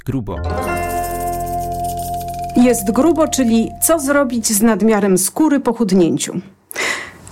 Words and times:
Jest 0.00 0.06
grubo. 0.06 0.36
Jest 2.56 2.90
grubo, 2.92 3.28
czyli 3.28 3.70
co 3.82 3.98
zrobić 3.98 4.46
z 4.46 4.62
nadmiarem 4.62 5.18
skóry 5.18 5.60
po 5.60 5.72
chudnięciu. 5.72 6.40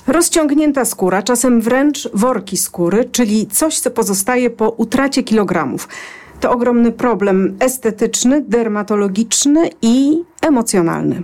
Rozciągnięta 0.07 0.85
skóra, 0.85 1.23
czasem 1.23 1.61
wręcz 1.61 2.09
worki 2.15 2.57
skóry, 2.57 3.05
czyli 3.05 3.47
coś, 3.47 3.81
co 3.81 3.91
pozostaje 3.91 4.51
po 4.51 4.69
utracie 4.69 5.23
kilogramów. 5.23 5.89
To 6.41 6.51
ogromny 6.51 6.93
problem 6.93 7.57
estetyczny, 7.61 8.43
dermatologiczny 8.49 9.71
i 9.83 10.23
emocjonalny. 10.43 11.23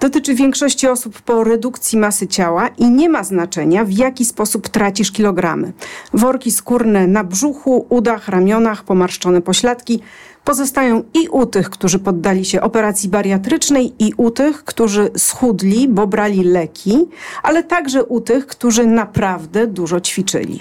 Dotyczy 0.00 0.34
większości 0.34 0.88
osób 0.88 1.20
po 1.20 1.44
redukcji 1.44 1.98
masy 1.98 2.26
ciała 2.26 2.68
i 2.68 2.90
nie 2.90 3.08
ma 3.08 3.24
znaczenia, 3.24 3.84
w 3.84 3.92
jaki 3.92 4.24
sposób 4.24 4.68
tracisz 4.68 5.12
kilogramy. 5.12 5.72
Worki 6.12 6.50
skórne 6.50 7.06
na 7.06 7.24
brzuchu, 7.24 7.86
udach, 7.88 8.28
ramionach, 8.28 8.84
pomarszczone 8.84 9.42
pośladki 9.42 10.02
pozostają 10.46 11.02
i 11.14 11.28
u 11.28 11.46
tych, 11.46 11.70
którzy 11.70 11.98
poddali 11.98 12.44
się 12.44 12.60
operacji 12.60 13.08
bariatrycznej, 13.08 13.94
i 13.98 14.12
u 14.16 14.30
tych, 14.30 14.64
którzy 14.64 15.10
schudli, 15.16 15.88
bo 15.88 16.06
brali 16.06 16.44
leki, 16.44 17.08
ale 17.42 17.62
także 17.62 18.04
u 18.04 18.20
tych, 18.20 18.46
którzy 18.46 18.86
naprawdę 18.86 19.66
dużo 19.66 20.00
ćwiczyli. 20.00 20.60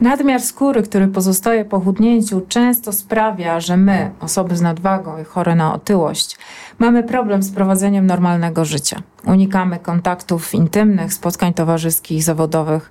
Nadmiar 0.00 0.40
skóry, 0.40 0.82
który 0.82 1.08
pozostaje 1.08 1.64
po 1.64 1.80
chudnięciu, 1.80 2.40
często 2.48 2.92
sprawia, 2.92 3.60
że 3.60 3.76
my, 3.76 4.10
osoby 4.20 4.56
z 4.56 4.60
nadwagą 4.60 5.18
i 5.18 5.24
chore 5.24 5.54
na 5.54 5.74
otyłość, 5.74 6.38
mamy 6.78 7.02
problem 7.02 7.42
z 7.42 7.50
prowadzeniem 7.50 8.06
normalnego 8.06 8.64
życia. 8.64 9.02
Unikamy 9.26 9.78
kontaktów 9.78 10.54
intymnych, 10.54 11.14
spotkań 11.14 11.54
towarzyskich, 11.54 12.22
zawodowych 12.22 12.90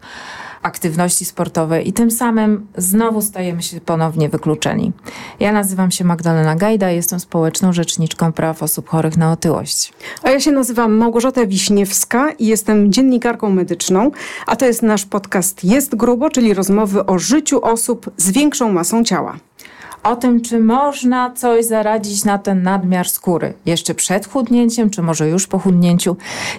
aktywności 0.61 1.25
sportowej 1.25 1.89
i 1.89 1.93
tym 1.93 2.11
samym 2.11 2.67
znowu 2.77 3.21
stajemy 3.21 3.63
się 3.63 3.81
ponownie 3.81 4.29
wykluczeni. 4.29 4.91
Ja 5.39 5.51
nazywam 5.51 5.91
się 5.91 6.03
Magdalena 6.03 6.55
Gajda, 6.55 6.89
jestem 6.89 7.19
społeczną 7.19 7.73
rzeczniczką 7.73 8.31
praw 8.31 8.63
osób 8.63 8.89
chorych 8.89 9.17
na 9.17 9.31
otyłość. 9.31 9.93
A 10.23 10.29
ja 10.29 10.39
się 10.39 10.51
nazywam 10.51 10.93
Małgorzata 10.93 11.45
Wiśniewska 11.45 12.31
i 12.31 12.45
jestem 12.45 12.91
dziennikarką 12.91 13.49
medyczną, 13.49 14.11
a 14.47 14.55
to 14.55 14.65
jest 14.65 14.83
nasz 14.83 15.05
podcast 15.05 15.63
Jest 15.63 15.95
Grubo, 15.95 16.29
czyli 16.29 16.53
rozmowy 16.53 17.05
o 17.05 17.19
życiu 17.19 17.65
osób 17.65 18.11
z 18.17 18.31
większą 18.31 18.71
masą 18.71 19.03
ciała 19.03 19.48
o 20.03 20.15
tym, 20.15 20.41
czy 20.41 20.59
można 20.59 21.31
coś 21.31 21.65
zaradzić 21.65 22.25
na 22.25 22.37
ten 22.37 22.63
nadmiar 22.63 23.09
skóry 23.09 23.53
jeszcze 23.65 23.95
przed 23.95 24.27
chudnięciem, 24.27 24.89
czy 24.89 25.01
może 25.01 25.29
już 25.29 25.47
po 25.47 25.59
chudnięciu. 25.59 26.15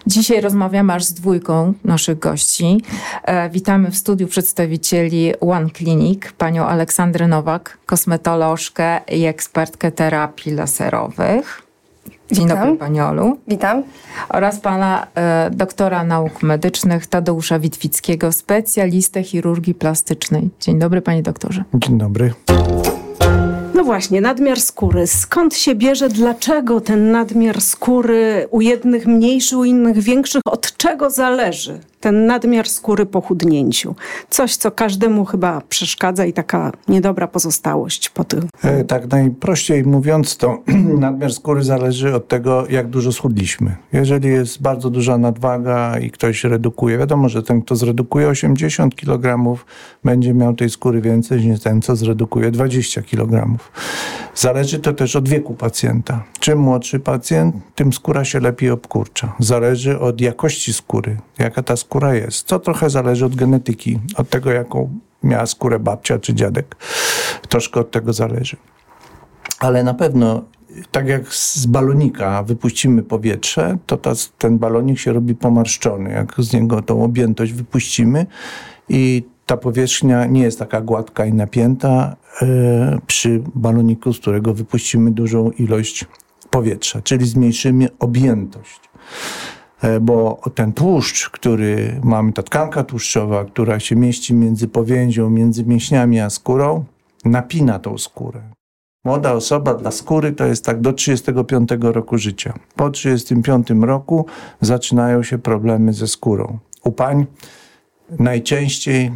Dzisiaj 0.07 0.41
rozmawiamy 0.41 0.93
aż 0.93 1.05
z 1.05 1.13
dwójką 1.13 1.73
naszych 1.85 2.19
gości. 2.19 2.83
E, 3.25 3.51
witamy 3.51 3.91
w 3.91 3.97
studiu 3.97 4.29
przedstawicieli 4.29 5.41
One 5.41 5.71
Clinic, 5.71 6.23
panią 6.39 6.67
Aleksandrę 6.67 7.29
Nowak, 7.29 7.79
kosmetolożkę 7.87 9.01
i 9.09 9.25
ekspertkę 9.25 9.93
terapii 9.93 10.53
laserowych. 10.53 11.63
Dzień 12.33 12.45
Witam. 12.45 12.59
dobry 12.59 12.77
Pani 12.77 13.01
Olu. 13.01 13.39
Witam. 13.49 13.83
Oraz 14.29 14.61
Pana 14.61 15.07
e, 15.15 15.51
doktora 15.51 16.05
nauk 16.05 16.43
medycznych 16.43 17.07
Tadeusza 17.07 17.59
Witwickiego, 17.59 18.33
specjalistę 18.33 19.23
chirurgii 19.23 19.75
plastycznej. 19.75 20.51
Dzień 20.61 20.79
dobry 20.79 21.03
Panie 21.03 21.23
doktorze. 21.23 21.65
Dzień 21.75 21.99
dobry. 21.99 22.33
No 23.75 23.85
właśnie, 23.85 24.21
nadmiar 24.21 24.61
skóry. 24.61 25.07
Skąd 25.07 25.55
się 25.55 25.75
bierze, 25.75 26.09
dlaczego 26.09 26.81
ten 26.81 27.11
nadmiar 27.11 27.61
skóry 27.61 28.47
u 28.51 28.61
jednych 28.61 29.07
mniejszy, 29.07 29.57
u 29.57 29.65
innych 29.65 29.99
większych? 29.99 30.43
Od 30.45 30.77
czego 30.77 31.11
zależy? 31.11 31.81
Ten 32.01 32.27
nadmiar 32.27 32.69
skóry 32.69 33.07
po 33.07 33.21
chudnięciu. 33.21 33.95
Coś, 34.31 34.57
co 34.57 34.71
każdemu 34.71 35.25
chyba 35.25 35.61
przeszkadza 35.69 36.27
i 36.27 36.33
taka 36.33 36.73
niedobra 36.89 37.29
pozostałość 37.29 38.09
po 38.09 38.25
tym. 38.25 38.49
E, 38.63 38.85
tak 38.85 39.11
najprościej 39.11 39.85
mówiąc, 39.85 40.37
to 40.37 40.59
nadmiar 40.99 41.33
skóry 41.33 41.63
zależy 41.63 42.15
od 42.15 42.29
tego, 42.29 42.67
jak 42.71 42.89
dużo 42.89 43.13
schudliśmy. 43.13 43.77
Jeżeli 43.93 44.29
jest 44.29 44.63
bardzo 44.63 44.91
duża 44.91 45.19
nadwaga 45.19 45.99
i 45.99 46.11
ktoś 46.11 46.45
redukuje, 46.45 46.99
wiadomo, 46.99 47.29
że 47.29 47.43
ten, 47.43 47.63
kto 47.63 47.77
zredukuje 47.77 48.29
80 48.29 48.97
kg, 48.97 49.55
będzie 50.05 50.35
miał 50.35 50.55
tej 50.55 50.71
skóry 50.71 51.01
więcej 51.01 51.47
niż 51.47 51.61
ten, 51.61 51.83
co 51.83 51.97
zredukuje 51.97 52.51
20 52.51 53.03
kg. 53.03 53.59
Zależy 54.35 54.79
to 54.79 54.93
też 54.93 55.17
od 55.17 55.29
wieku 55.29 55.55
pacjenta. 55.55 56.23
Czym 56.41 56.59
młodszy 56.59 57.01
pacjent, 57.01 57.57
tym 57.75 57.93
skóra 57.93 58.25
się 58.25 58.41
lepiej 58.41 58.71
obkurcza. 58.71 59.33
Zależy 59.39 59.99
od 59.99 60.21
jakości 60.21 60.73
skóry, 60.73 61.17
jaka 61.39 61.63
ta 61.63 61.77
skóra 61.77 61.90
jest. 62.13 62.47
To 62.47 62.59
trochę 62.59 62.91
zależy 62.91 63.27
od 63.27 63.35
genetyki, 63.35 63.99
od 64.17 64.31
tego, 64.31 64.53
jaką 64.53 64.99
miała 65.23 65.47
skórę 65.47 65.79
babcia 65.79 66.19
czy 66.19 66.35
dziadek. 66.35 66.77
Troszkę 67.49 67.81
od 67.81 67.91
tego 67.91 68.13
zależy. 68.13 68.57
Ale 69.61 69.85
na 69.85 69.95
pewno 69.95 70.45
tak 70.91 71.09
jak 71.09 71.35
z 71.35 71.67
balonika 71.67 72.43
wypuścimy 72.43 73.03
powietrze, 73.03 73.79
to 73.87 73.97
ta, 73.97 74.13
ten 74.39 74.59
balonik 74.59 74.99
się 74.99 75.13
robi 75.13 75.35
pomarszczony. 75.35 76.11
Jak 76.11 76.35
z 76.39 76.53
niego 76.53 76.83
tą 76.83 77.05
objętość 77.05 77.53
wypuścimy 77.53 78.27
i 78.89 79.23
ta 79.47 79.57
powierzchnia 79.57 80.27
nie 80.27 80.43
jest 80.43 80.59
taka 80.59 80.81
gładka 80.81 81.27
i 81.27 81.33
napięta 81.33 82.17
e, 82.43 82.99
przy 83.07 83.43
baloniku, 83.55 84.13
z 84.13 84.19
którego 84.19 84.55
wypuścimy 84.55 85.11
dużą 85.11 85.51
ilość 85.51 86.05
powietrza, 86.51 87.03
czyli 87.03 87.27
zmniejszymy 87.27 87.89
objętość. 87.99 88.81
E, 89.83 90.01
bo 90.01 90.41
ten 90.55 90.73
tłuszcz, 90.73 91.31
który 91.31 92.01
mamy, 92.05 92.33
ta 92.33 92.43
tkanka 92.43 92.85
tłuszczowa, 92.85 93.45
która 93.45 93.81
się 93.81 93.97
mieści 93.97 94.35
między 94.35 94.69
powięzią, 94.69 95.31
między 95.31 95.65
mięśniami 95.65 96.21
a 96.21 96.31
skórą, 96.31 96.85
napina 97.25 97.79
tą 97.79 97.99
skórę. 97.99 98.41
Młoda 99.05 99.33
osoba 99.33 99.75
dla 99.75 99.91
skóry 99.91 100.33
to 100.33 100.47
jest 100.47 100.65
tak 100.65 100.81
do 100.81 100.93
35 100.93 101.71
roku 101.81 102.19
życia. 102.19 102.55
Po 102.77 102.91
35 102.91 103.67
roku 103.81 104.27
zaczynają 104.61 105.23
się 105.23 105.39
problemy 105.39 105.93
ze 105.93 106.07
skórą. 106.07 106.59
U 106.85 106.93
pań 106.93 107.27
najczęściej 108.19 109.11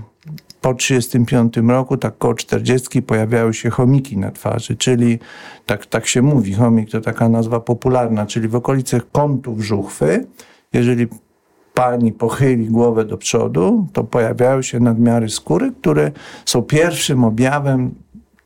po 0.61 0.75
35 0.75 1.57
roku, 1.57 1.97
tak 1.97 2.19
koło 2.19 2.35
40 2.35 3.03
pojawiają 3.03 3.53
się 3.53 3.71
chomiki 3.71 4.19
na 4.19 4.31
twarzy, 4.31 4.77
czyli 4.77 5.19
tak, 5.67 5.87
tak 5.87 6.07
się 6.07 6.23
mówi, 6.23 6.55
chomik 6.55 6.91
to 6.91 7.01
taka 7.01 7.29
nazwa 7.29 7.61
popularna, 7.61 8.27
czyli 8.27 8.49
w 8.49 8.55
okolicach 8.55 9.03
kątów 9.13 9.61
żuchwy, 9.61 10.27
jeżeli 10.75 11.07
pani 11.75 12.12
pochyli 12.12 12.67
głowę 12.67 13.05
do 13.05 13.19
przodu, 13.19 13.87
to 13.93 14.05
pojawiają 14.05 14.62
się 14.62 14.81
nadmiary 14.81 15.29
skóry, 15.29 15.73
które 15.81 16.12
są 16.45 16.62
pierwszym 16.62 17.25
objawem 17.25 17.95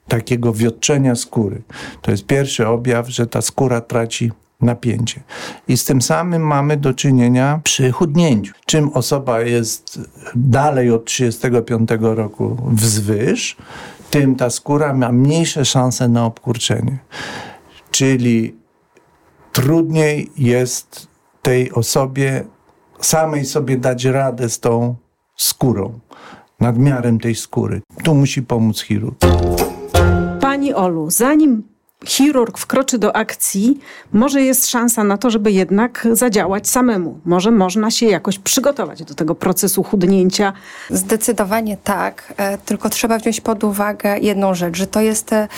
takiego 0.08 0.52
wiotczenia 0.52 1.14
skóry. 1.14 1.62
To 2.02 2.10
jest 2.10 2.26
pierwszy 2.26 2.66
objaw, 2.66 3.08
że 3.08 3.26
ta 3.26 3.42
skóra 3.42 3.80
traci 3.80 4.32
napięcie. 4.60 5.20
I 5.68 5.76
z 5.76 5.84
tym 5.84 6.02
samym 6.02 6.42
mamy 6.42 6.76
do 6.76 6.94
czynienia 6.94 7.60
przy 7.64 7.92
chudnięciu. 7.92 8.54
Czym 8.66 8.88
osoba 8.88 9.40
jest 9.40 10.00
dalej 10.34 10.90
od 10.90 11.04
35 11.04 11.90
roku 12.00 12.56
wzwyż, 12.70 13.56
tym 14.10 14.36
ta 14.36 14.50
skóra 14.50 14.94
ma 14.94 15.12
mniejsze 15.12 15.64
szanse 15.64 16.08
na 16.08 16.26
obkurczenie. 16.26 16.98
Czyli 17.90 18.56
trudniej 19.52 20.30
jest 20.36 21.08
tej 21.48 21.72
osobie 21.72 22.44
samej 23.00 23.44
sobie 23.44 23.76
dać 23.76 24.04
radę 24.04 24.48
z 24.48 24.60
tą 24.60 24.94
skórą, 25.36 25.98
nadmiarem 26.60 27.20
tej 27.20 27.34
skóry. 27.34 27.82
Tu 28.04 28.14
musi 28.14 28.42
pomóc 28.42 28.82
chirurg. 28.82 29.18
Pani 30.40 30.74
Olu, 30.74 31.10
zanim 31.10 31.62
chirurg 32.04 32.58
wkroczy 32.58 32.98
do 32.98 33.16
akcji, 33.16 33.80
może 34.12 34.42
jest 34.42 34.66
szansa 34.66 35.04
na 35.04 35.18
to, 35.18 35.30
żeby 35.30 35.52
jednak 35.52 36.08
zadziałać 36.12 36.68
samemu. 36.68 37.20
Może 37.24 37.50
można 37.50 37.90
się 37.90 38.06
jakoś 38.06 38.38
przygotować 38.38 39.04
do 39.04 39.14
tego 39.14 39.34
procesu 39.34 39.82
chudnięcia. 39.82 40.52
Zdecydowanie 40.90 41.76
tak, 41.84 42.34
e, 42.36 42.58
tylko 42.58 42.88
trzeba 42.88 43.18
wziąć 43.18 43.40
pod 43.40 43.64
uwagę 43.64 44.18
jedną 44.18 44.54
rzecz, 44.54 44.76
że 44.76 44.86
to 44.86 45.00
jest 45.00 45.32
e, 45.32 45.48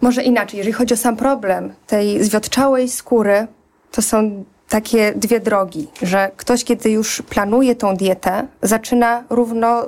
może 0.00 0.22
inaczej, 0.22 0.58
jeżeli 0.58 0.72
chodzi 0.72 0.94
o 0.94 0.96
sam 0.96 1.16
problem 1.16 1.72
tej 1.86 2.24
zwiotczałej 2.24 2.88
skóry, 2.88 3.46
to 3.90 4.02
są 4.02 4.44
takie 4.74 5.12
dwie 5.16 5.40
drogi, 5.40 5.88
że 6.02 6.30
ktoś, 6.36 6.64
kiedy 6.64 6.90
już 6.90 7.22
planuje 7.22 7.76
tą 7.76 7.96
dietę, 7.96 8.46
zaczyna 8.62 9.24
równo 9.30 9.86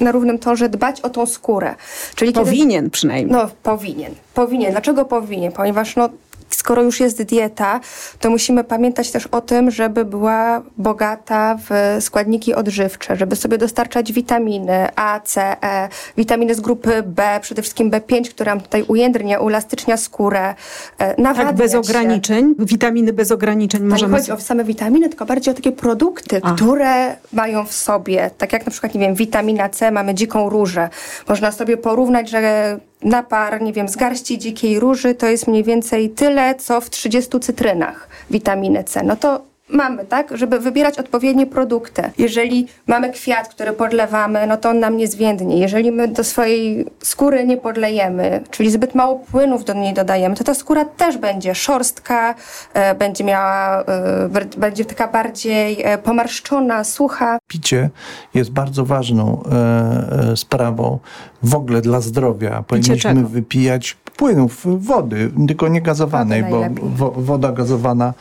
na 0.00 0.12
równym 0.12 0.38
torze 0.38 0.68
dbać 0.68 1.00
o 1.00 1.10
tą 1.10 1.26
skórę. 1.26 1.74
Czyli 2.14 2.32
powinien 2.32 2.84
kiedy, 2.84 2.90
przynajmniej. 2.90 3.36
No, 3.36 3.48
powinien. 3.62 4.14
Powinien. 4.34 4.70
Dlaczego 4.70 5.04
powinien? 5.04 5.52
Ponieważ 5.52 5.96
no, 5.96 6.08
skoro 6.50 6.82
już 6.82 7.00
jest 7.00 7.22
dieta, 7.22 7.80
to 8.20 8.30
musimy 8.30 8.64
pamiętać 8.64 9.10
też 9.10 9.26
o 9.26 9.40
tym, 9.40 9.70
żeby 9.70 10.04
była 10.04 10.62
bogata 10.76 11.58
w 11.68 11.96
składniki 12.04 12.54
odżywcze, 12.54 13.16
żeby 13.16 13.36
sobie 13.36 13.58
dostarczać 13.58 14.12
witaminy 14.12 14.88
A, 14.96 15.20
C, 15.20 15.56
E, 15.62 15.88
witaminy 16.16 16.54
z 16.54 16.60
grupy 16.60 17.02
B, 17.06 17.38
przede 17.42 17.62
wszystkim 17.62 17.90
B5, 17.90 18.30
która 18.30 18.56
tutaj 18.56 18.82
ujędrnia, 18.88 19.40
ulastycznia 19.40 19.96
skórę, 19.96 20.54
e, 20.98 21.22
nawadnia 21.22 21.44
Tak, 21.46 21.56
bez 21.56 21.72
się. 21.72 21.78
ograniczeń, 21.78 22.54
witaminy 22.58 23.12
bez 23.12 23.32
ograniczeń 23.32 23.80
to 23.80 23.86
możemy... 23.86 24.12
Nie 24.12 24.18
chodzi 24.18 24.32
o 24.32 24.40
same 24.40 24.64
witaminy, 24.64 25.08
tylko 25.08 25.26
bardziej 25.26 25.52
o 25.52 25.54
takie 25.54 25.72
produkty, 25.72 26.40
A. 26.42 26.54
które 26.54 27.16
mają 27.32 27.66
w 27.66 27.72
sobie, 27.72 28.30
tak 28.38 28.52
jak 28.52 28.66
na 28.66 28.72
przykład, 28.72 28.94
nie 28.94 29.00
wiem, 29.00 29.14
witamina 29.14 29.68
C, 29.68 29.90
mamy 29.90 30.14
dziką 30.14 30.48
różę. 30.48 30.88
Można 31.28 31.52
sobie 31.52 31.76
porównać, 31.76 32.30
że 32.30 32.78
napar, 33.04 33.62
nie 33.62 33.72
wiem, 33.72 33.88
z 33.88 33.96
garści 33.96 34.38
dzikiej 34.38 34.80
róży 34.80 35.14
to 35.14 35.26
jest 35.26 35.46
mniej 35.46 35.64
więcej 35.64 36.10
tyle, 36.10 36.54
co 36.54 36.80
w 36.80 36.90
30 36.90 37.40
cytrynach 37.40 38.08
witaminy 38.30 38.84
C. 38.84 39.02
No 39.02 39.16
to 39.16 39.53
mamy, 39.68 40.04
tak? 40.04 40.36
Żeby 40.36 40.60
wybierać 40.60 40.98
odpowiednie 40.98 41.46
produkty. 41.46 42.02
Jeżeli 42.18 42.66
mamy 42.86 43.12
kwiat, 43.12 43.48
który 43.48 43.72
podlewamy, 43.72 44.46
no 44.46 44.56
to 44.56 44.70
on 44.70 44.80
nam 44.80 44.96
nie 44.96 45.08
zwiędnie. 45.08 45.58
Jeżeli 45.58 45.92
my 45.92 46.08
do 46.08 46.24
swojej 46.24 46.86
skóry 47.02 47.46
nie 47.46 47.56
podlejemy, 47.56 48.40
czyli 48.50 48.70
zbyt 48.70 48.94
mało 48.94 49.18
płynów 49.18 49.64
do 49.64 49.74
niej 49.74 49.94
dodajemy, 49.94 50.36
to 50.36 50.44
ta 50.44 50.54
skóra 50.54 50.84
też 50.84 51.18
będzie 51.18 51.54
szorstka, 51.54 52.34
e, 52.74 52.94
będzie 52.94 53.24
miała, 53.24 53.82
e, 53.82 54.58
będzie 54.58 54.84
taka 54.84 55.08
bardziej 55.08 55.82
e, 55.82 55.98
pomarszczona, 55.98 56.84
sucha. 56.84 57.38
Picie 57.46 57.90
jest 58.34 58.50
bardzo 58.50 58.84
ważną 58.84 59.42
e, 59.42 60.32
e, 60.32 60.36
sprawą 60.36 60.98
w 61.42 61.54
ogóle 61.54 61.80
dla 61.80 62.00
zdrowia. 62.00 62.64
Powinniśmy 62.66 63.14
wypijać 63.14 63.96
płynów, 64.16 64.84
wody, 64.86 65.30
tylko 65.46 65.68
nie 65.68 65.82
gazowanej, 65.82 66.44
bo 66.44 66.64
wo, 66.82 67.10
woda 67.10 67.52
gazowana 67.52 68.14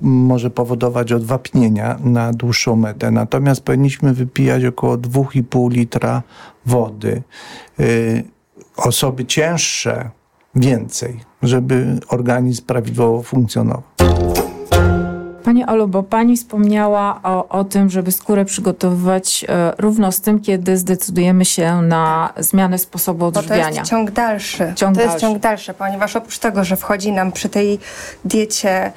może 0.00 0.50
powodować 0.50 1.12
odwapnienia 1.12 1.98
na 2.04 2.32
dłuższą 2.32 2.76
metę. 2.76 3.10
Natomiast 3.10 3.60
powinniśmy 3.60 4.14
wypijać 4.14 4.64
około 4.64 4.96
2,5 4.98 5.72
litra 5.72 6.22
wody. 6.66 7.22
E, 7.80 7.84
osoby 8.76 9.24
cięższe 9.24 10.10
więcej, 10.54 11.20
żeby 11.42 11.98
organizm 12.08 12.64
prawidłowo 12.64 13.22
funkcjonował. 13.22 13.82
Pani 15.46 15.64
Olu, 15.64 15.88
bo 15.88 16.02
Pani 16.02 16.36
wspomniała 16.36 17.20
o, 17.22 17.48
o 17.48 17.64
tym, 17.64 17.90
żeby 17.90 18.12
skórę 18.12 18.44
przygotowywać 18.44 19.44
e, 19.48 19.72
równo 19.78 20.12
z 20.12 20.20
tym, 20.20 20.40
kiedy 20.40 20.76
zdecydujemy 20.76 21.44
się 21.44 21.82
na 21.82 22.32
zmianę 22.36 22.78
sposobu 22.78 23.24
odżywiania. 23.24 23.64
Bo 23.64 23.70
to 23.70 23.78
jest 23.78 23.90
ciąg 23.90 24.10
dalszy. 24.10 24.72
Ciąg 24.76 24.94
to 24.94 25.00
dalszy. 25.00 25.02
jest 25.02 25.20
ciąg 25.20 25.38
dalszy, 25.38 25.74
ponieważ 25.74 26.16
oprócz 26.16 26.38
tego, 26.38 26.64
że 26.64 26.76
wchodzi 26.76 27.12
nam 27.12 27.32
przy 27.32 27.48
tej 27.48 27.78
diecie 28.24 28.70
e, 28.70 28.92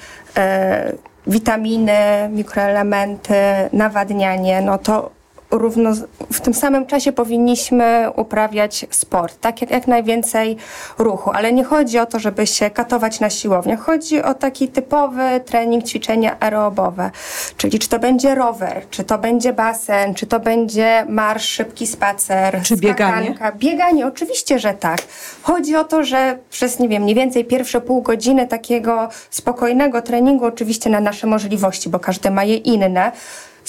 witaminy, 1.28 2.30
mikroelementy, 2.30 3.34
nawadnianie, 3.74 4.62
no 4.62 4.78
to 4.78 5.12
równo 5.52 5.92
w 6.32 6.42
tym 6.42 6.54
samym 6.54 6.86
czasie 6.86 7.12
powinniśmy 7.12 8.08
uprawiać 8.16 8.86
sport, 8.90 9.40
tak 9.42 9.62
jak, 9.62 9.72
jak 9.72 9.88
najwięcej 9.88 10.58
ruchu, 10.98 11.32
ale 11.32 11.54
nie 11.54 11.64
chodzi 11.64 12.00
o 12.00 12.06
to, 12.06 12.20
żeby 12.20 12.48
się 12.48 12.70
katować 12.70 13.20
na 13.20 13.30
siłownię, 13.30 13.76
chodzi 13.78 14.24
o 14.24 14.34
taki 14.34 14.68
typowy 14.68 15.40
trening, 15.46 15.84
ćwiczenia 15.84 16.38
aerobowe, 16.40 17.12
czyli 17.58 17.80
czy 17.80 17.90
to 17.90 18.00
będzie 18.00 18.36
rower, 18.36 18.84
czy 18.90 19.04
to 19.04 19.18
będzie 19.18 19.54
basen, 19.54 20.14
czy 20.14 20.28
to 20.28 20.40
będzie 20.40 21.06
marsz, 21.10 21.46
szybki 21.50 21.88
spacer, 21.88 22.62
czy 22.64 22.78
bieganie? 22.78 23.36
Bieganie, 23.56 24.08
oczywiście, 24.08 24.60
że 24.60 24.74
tak. 24.74 25.00
Chodzi 25.42 25.76
o 25.76 25.84
to, 25.84 26.04
że 26.04 26.40
przez, 26.50 26.80
nie 26.80 26.90
wiem, 26.90 27.04
mniej 27.04 27.16
więcej 27.16 27.46
pierwsze 27.46 27.82
pół 27.82 28.02
godziny 28.02 28.48
takiego 28.48 29.10
spokojnego 29.30 30.02
treningu, 30.02 30.46
oczywiście 30.46 30.90
na 30.90 31.00
nasze 31.00 31.28
możliwości, 31.28 31.90
bo 31.90 32.00
każdy 32.00 32.32
ma 32.32 32.44
je 32.44 32.56
inne, 32.56 33.12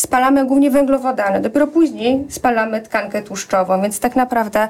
spalamy 0.00 0.46
głównie 0.46 0.70
węglowodany. 0.70 1.40
Dopiero 1.40 1.66
później 1.66 2.26
spalamy 2.28 2.80
tkankę 2.80 3.22
tłuszczową, 3.22 3.82
więc 3.82 4.00
tak 4.00 4.16
naprawdę 4.16 4.68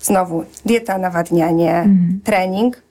znowu 0.00 0.44
dieta, 0.66 0.98
nawadnianie, 0.98 1.76
mhm. 1.76 2.20
trening. 2.24 2.82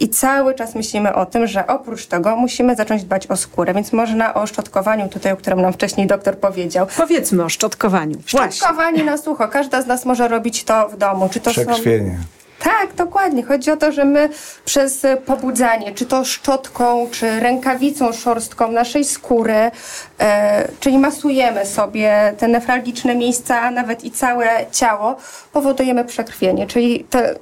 I 0.00 0.08
cały 0.08 0.54
czas 0.54 0.74
myślimy 0.74 1.14
o 1.14 1.26
tym, 1.26 1.46
że 1.46 1.66
oprócz 1.66 2.06
tego 2.06 2.36
musimy 2.36 2.76
zacząć 2.76 3.04
dbać 3.04 3.26
o 3.26 3.36
skórę, 3.36 3.74
więc 3.74 3.92
można 3.92 4.34
o 4.34 4.46
szczotkowaniu 4.46 5.08
tutaj, 5.08 5.32
o 5.32 5.36
którym 5.36 5.60
nam 5.60 5.72
wcześniej 5.72 6.06
doktor 6.06 6.38
powiedział. 6.38 6.86
Powiedzmy 6.96 7.44
o 7.44 7.48
szczotkowaniu. 7.48 8.16
Szczotkowanie 8.26 9.04
na 9.04 9.18
sucho. 9.18 9.48
Każda 9.48 9.82
z 9.82 9.86
nas 9.86 10.04
może 10.04 10.28
robić 10.28 10.64
to 10.64 10.88
w 10.88 10.96
domu. 10.96 11.28
Czy 11.32 11.40
to 11.40 11.50
Przekrwienie. 11.50 12.18
Są... 12.18 12.39
Tak, 12.62 12.94
dokładnie. 12.96 13.42
Chodzi 13.42 13.70
o 13.70 13.76
to, 13.76 13.92
że 13.92 14.04
my 14.04 14.28
przez 14.64 15.06
pobudzanie, 15.26 15.94
czy 15.94 16.06
to 16.06 16.24
szczotką, 16.24 17.08
czy 17.10 17.40
rękawicą 17.40 18.12
szorstką 18.12 18.72
naszej 18.72 19.04
skóry, 19.04 19.70
e, 20.18 20.68
czyli 20.80 20.98
masujemy 20.98 21.66
sobie 21.66 22.34
te 22.38 22.48
nefralgiczne 22.48 23.14
miejsca, 23.14 23.60
a 23.60 23.70
nawet 23.70 24.04
i 24.04 24.10
całe 24.10 24.66
ciało, 24.72 25.16
powodujemy 25.52 26.04
przekrwienie. 26.04 26.66
Czyli 26.66 27.04
te 27.04 27.34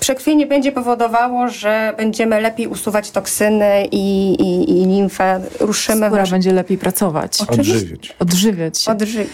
przekrwienie 0.00 0.46
będzie 0.46 0.72
powodowało, 0.72 1.48
że 1.48 1.94
będziemy 1.96 2.40
lepiej 2.40 2.66
usuwać 2.66 3.10
toksyny 3.10 3.88
i, 3.92 4.34
i, 4.34 4.70
i 4.70 4.86
limfę, 4.86 5.40
ruszymy. 5.60 6.06
Skóra 6.06 6.26
będzie 6.26 6.52
lepiej 6.52 6.78
pracować. 6.78 7.40
Odżywiać. 7.48 8.16
Odżywiać 8.18 8.78
się. 8.78 8.92
Odżywiać 8.92 9.28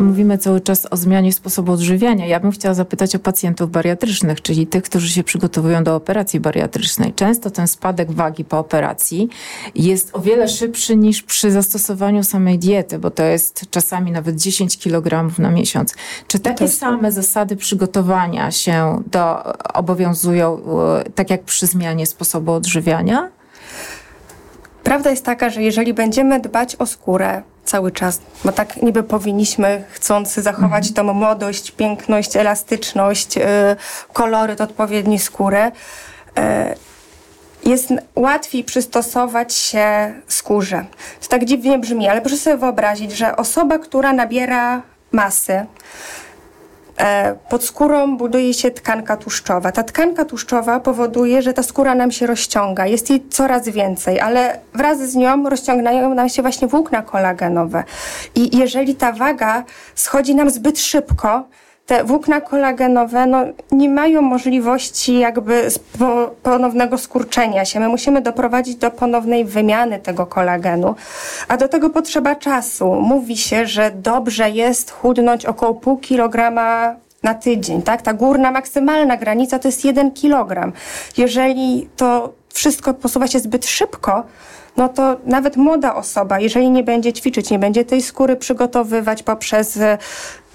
mówimy 0.00 0.38
cały 0.38 0.60
czas 0.60 0.86
o 0.90 0.96
zmianie 0.96 1.32
sposobu 1.32 1.72
odżywiania. 1.72 2.26
Ja 2.26 2.40
bym 2.40 2.50
chciała 2.50 2.74
zapytać 2.74 3.14
o 3.14 3.18
pacjentów 3.18 3.70
bariatrycznych, 3.70 4.42
czyli 4.42 4.66
tych, 4.66 4.82
którzy 4.82 5.08
się 5.08 5.24
przygotowują 5.24 5.84
do 5.84 5.96
operacji 5.96 6.40
bariatrycznej. 6.40 7.12
Często 7.12 7.50
ten 7.50 7.68
spadek 7.68 8.12
wagi 8.12 8.44
po 8.44 8.58
operacji 8.58 9.28
jest 9.74 10.10
o 10.12 10.20
wiele 10.20 10.48
szybszy 10.48 10.96
niż 10.96 11.22
przy 11.22 11.50
zastosowaniu 11.50 12.24
samej 12.24 12.58
diety, 12.58 12.98
bo 12.98 13.10
to 13.10 13.22
jest 13.22 13.64
czasami 13.70 14.12
nawet 14.12 14.36
10 14.36 14.78
kg 14.78 15.38
na 15.38 15.50
miesiąc. 15.50 15.94
Czy 16.26 16.38
takie 16.38 16.68
same 16.68 17.12
zasady 17.12 17.56
przygotowania 17.56 18.50
się 18.50 19.02
do, 19.06 19.42
obowiązują 19.74 20.60
e, 21.06 21.10
tak 21.10 21.30
jak 21.30 21.42
przy 21.42 21.66
zmianie 21.66 22.06
sposobu 22.06 22.52
odżywiania? 22.52 23.39
Prawda 24.84 25.10
jest 25.10 25.24
taka, 25.24 25.50
że 25.50 25.62
jeżeli 25.62 25.94
będziemy 25.94 26.40
dbać 26.40 26.76
o 26.76 26.86
skórę, 26.86 27.42
cały 27.64 27.92
czas, 27.92 28.20
bo 28.44 28.52
tak 28.52 28.82
niby 28.82 29.02
powinniśmy, 29.02 29.84
chcąc 29.90 30.34
zachować 30.34 30.88
mhm. 30.88 30.94
tą 30.94 31.14
młodość, 31.14 31.70
piękność, 31.70 32.36
elastyczność, 32.36 33.36
yy, 33.36 33.42
koloryt 34.12 34.60
odpowiedni 34.60 35.18
skóry, 35.18 35.72
yy, 36.36 36.42
jest 37.70 37.88
łatwiej 38.16 38.64
przystosować 38.64 39.54
się 39.54 40.14
skórze. 40.28 40.84
To 41.22 41.28
tak 41.28 41.44
dziwnie 41.44 41.78
brzmi, 41.78 42.08
ale 42.08 42.20
proszę 42.20 42.36
sobie 42.36 42.56
wyobrazić, 42.56 43.12
że 43.12 43.36
osoba, 43.36 43.78
która 43.78 44.12
nabiera 44.12 44.82
masy, 45.12 45.66
pod 47.48 47.64
skórą 47.64 48.16
buduje 48.16 48.54
się 48.54 48.70
tkanka 48.70 49.16
tłuszczowa. 49.16 49.72
Ta 49.72 49.82
tkanka 49.82 50.24
tłuszczowa 50.24 50.80
powoduje, 50.80 51.42
że 51.42 51.52
ta 51.52 51.62
skóra 51.62 51.94
nam 51.94 52.12
się 52.12 52.26
rozciąga. 52.26 52.86
Jest 52.86 53.10
jej 53.10 53.28
coraz 53.28 53.68
więcej, 53.68 54.20
ale 54.20 54.60
wraz 54.74 54.98
z 54.98 55.16
nią 55.16 55.48
rozciągają 55.48 56.14
nam 56.14 56.28
się 56.28 56.42
właśnie 56.42 56.68
włókna 56.68 57.02
kolagenowe. 57.02 57.84
I 58.34 58.58
jeżeli 58.58 58.94
ta 58.94 59.12
waga 59.12 59.64
schodzi 59.94 60.34
nam 60.34 60.50
zbyt 60.50 60.80
szybko, 60.80 61.48
te 61.90 62.04
włókna 62.04 62.40
kolagenowe 62.40 63.26
no, 63.26 63.38
nie 63.72 63.88
mają 63.88 64.22
możliwości 64.22 65.18
jakby 65.18 65.68
ponownego 66.42 66.98
skurczenia 66.98 67.64
się. 67.64 67.80
My 67.80 67.88
musimy 67.88 68.20
doprowadzić 68.20 68.76
do 68.76 68.90
ponownej 68.90 69.44
wymiany 69.44 69.98
tego 69.98 70.26
kolagenu, 70.26 70.94
a 71.48 71.56
do 71.56 71.68
tego 71.68 71.90
potrzeba 71.90 72.34
czasu. 72.36 72.94
Mówi 72.94 73.36
się, 73.36 73.66
że 73.66 73.90
dobrze 73.90 74.50
jest 74.50 74.90
chudnąć 74.90 75.46
około 75.46 75.74
pół 75.74 75.98
kilograma 75.98 76.94
na 77.22 77.34
tydzień, 77.34 77.82
tak? 77.82 78.02
Ta 78.02 78.14
górna 78.14 78.50
maksymalna 78.50 79.16
granica 79.16 79.58
to 79.58 79.68
jest 79.68 79.84
jeden 79.84 80.10
kilogram. 80.10 80.72
Jeżeli 81.16 81.88
to 81.96 82.32
wszystko 82.52 82.94
posuwa 82.94 83.26
się 83.26 83.38
zbyt 83.38 83.66
szybko, 83.66 84.22
no 84.76 84.88
to 84.88 85.16
nawet 85.26 85.56
młoda 85.56 85.94
osoba, 85.94 86.40
jeżeli 86.40 86.70
nie 86.70 86.82
będzie 86.82 87.12
ćwiczyć, 87.12 87.50
nie 87.50 87.58
będzie 87.58 87.84
tej 87.84 88.02
skóry 88.02 88.36
przygotowywać 88.36 89.22
poprzez 89.22 89.78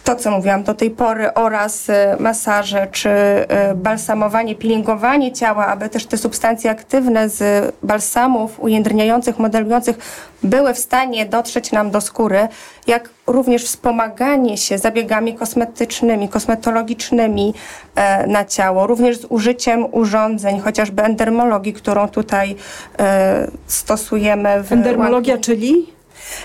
to, 0.05 0.15
co 0.15 0.31
mówiłam 0.31 0.63
do 0.63 0.73
tej 0.73 0.91
pory, 0.91 1.33
oraz 1.33 1.89
y, 1.89 1.93
masaże, 2.19 2.87
czy 2.91 3.09
y, 3.09 3.75
balsamowanie, 3.75 4.55
peelingowanie 4.55 5.31
ciała, 5.31 5.67
aby 5.67 5.89
też 5.89 6.05
te 6.05 6.17
substancje 6.17 6.71
aktywne 6.71 7.29
z 7.29 7.75
balsamów 7.83 8.59
ujędrniających, 8.59 9.39
modelujących 9.39 9.97
były 10.43 10.73
w 10.73 10.79
stanie 10.79 11.25
dotrzeć 11.25 11.71
nam 11.71 11.91
do 11.91 12.01
skóry, 12.01 12.47
jak 12.87 13.09
również 13.27 13.63
wspomaganie 13.63 14.57
się 14.57 14.77
zabiegami 14.77 15.35
kosmetycznymi, 15.35 16.29
kosmetologicznymi 16.29 17.53
e, 17.95 18.27
na 18.27 18.45
ciało, 18.45 18.87
również 18.87 19.17
z 19.17 19.25
użyciem 19.29 19.85
urządzeń, 19.91 20.59
chociażby 20.59 21.03
endermologii, 21.03 21.73
którą 21.73 22.07
tutaj 22.07 22.55
e, 22.99 23.47
stosujemy. 23.67 24.63
W 24.63 24.71
Endermologia, 24.71 25.37
czyli? 25.37 25.94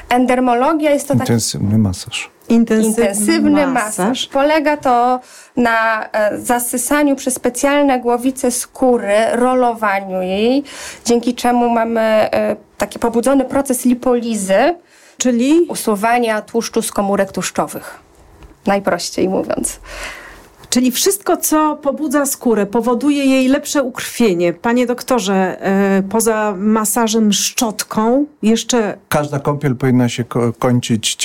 Endermologia 0.09 0.91
jest 0.91 1.09
to 1.09 1.15
taki... 1.15 1.21
Intensywny 1.21 1.79
masaż 1.79 2.31
intensywny, 2.51 2.89
intensywny 2.89 3.67
masaż. 3.67 3.99
masaż. 3.99 4.27
Polega 4.27 4.77
to 4.77 5.21
na 5.57 6.09
e, 6.13 6.39
zasysaniu 6.39 7.17
przez 7.17 7.35
specjalne 7.35 8.01
głowice 8.01 8.51
skóry, 8.51 9.15
rolowaniu 9.33 10.23
jej, 10.23 10.63
dzięki 11.05 11.35
czemu 11.35 11.71
mamy 11.71 12.01
e, 12.01 12.57
taki 12.79 12.99
pobudzony 12.99 13.45
proces 13.45 13.85
lipolizy, 13.85 14.75
czyli 15.19 15.61
usuwania 15.69 16.43
tłuszczu 16.43 16.83
z 16.83 16.93
komórek 16.93 17.33
tłuszczowych. 17.33 18.01
Najprościej 18.67 19.29
mówiąc. 19.29 19.81
Czyli 20.71 20.91
wszystko, 20.91 21.37
co 21.37 21.77
pobudza 21.83 22.27
skórę, 22.27 22.67
powoduje 22.67 23.25
jej 23.25 23.49
lepsze 23.49 23.83
ukrwienie. 23.83 24.53
Panie 24.53 24.87
doktorze, 24.87 25.63
e, 25.63 26.03
poza 26.03 26.55
masażem 26.59 27.33
szczotką, 27.33 28.27
jeszcze 28.43 28.99
Każda 29.09 29.39
kąpiel 29.41 29.77
powinna 29.77 30.09
się 30.09 30.25
ko- 30.25 30.53
kończyć 30.59 31.19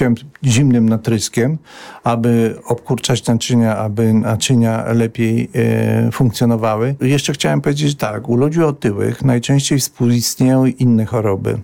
zimnym 0.44 0.90
natryskiem, 0.90 1.58
aby 2.04 2.56
obkurczać 2.68 3.28
naczynia, 3.28 3.78
aby 3.78 4.14
naczynia 4.14 4.86
lepiej 4.94 5.50
e, 5.56 6.12
funkcjonowały. 6.12 6.96
Jeszcze 7.02 7.34
chciałem 7.34 7.62
powiedzieć 7.62 7.96
tak, 7.96 8.30
u 8.30 8.36
ludzi 8.36 8.64
otyłych 8.64 9.24
najczęściej 9.25 9.80
współistnieją 9.80 10.66
inne 10.66 11.06
choroby. 11.06 11.58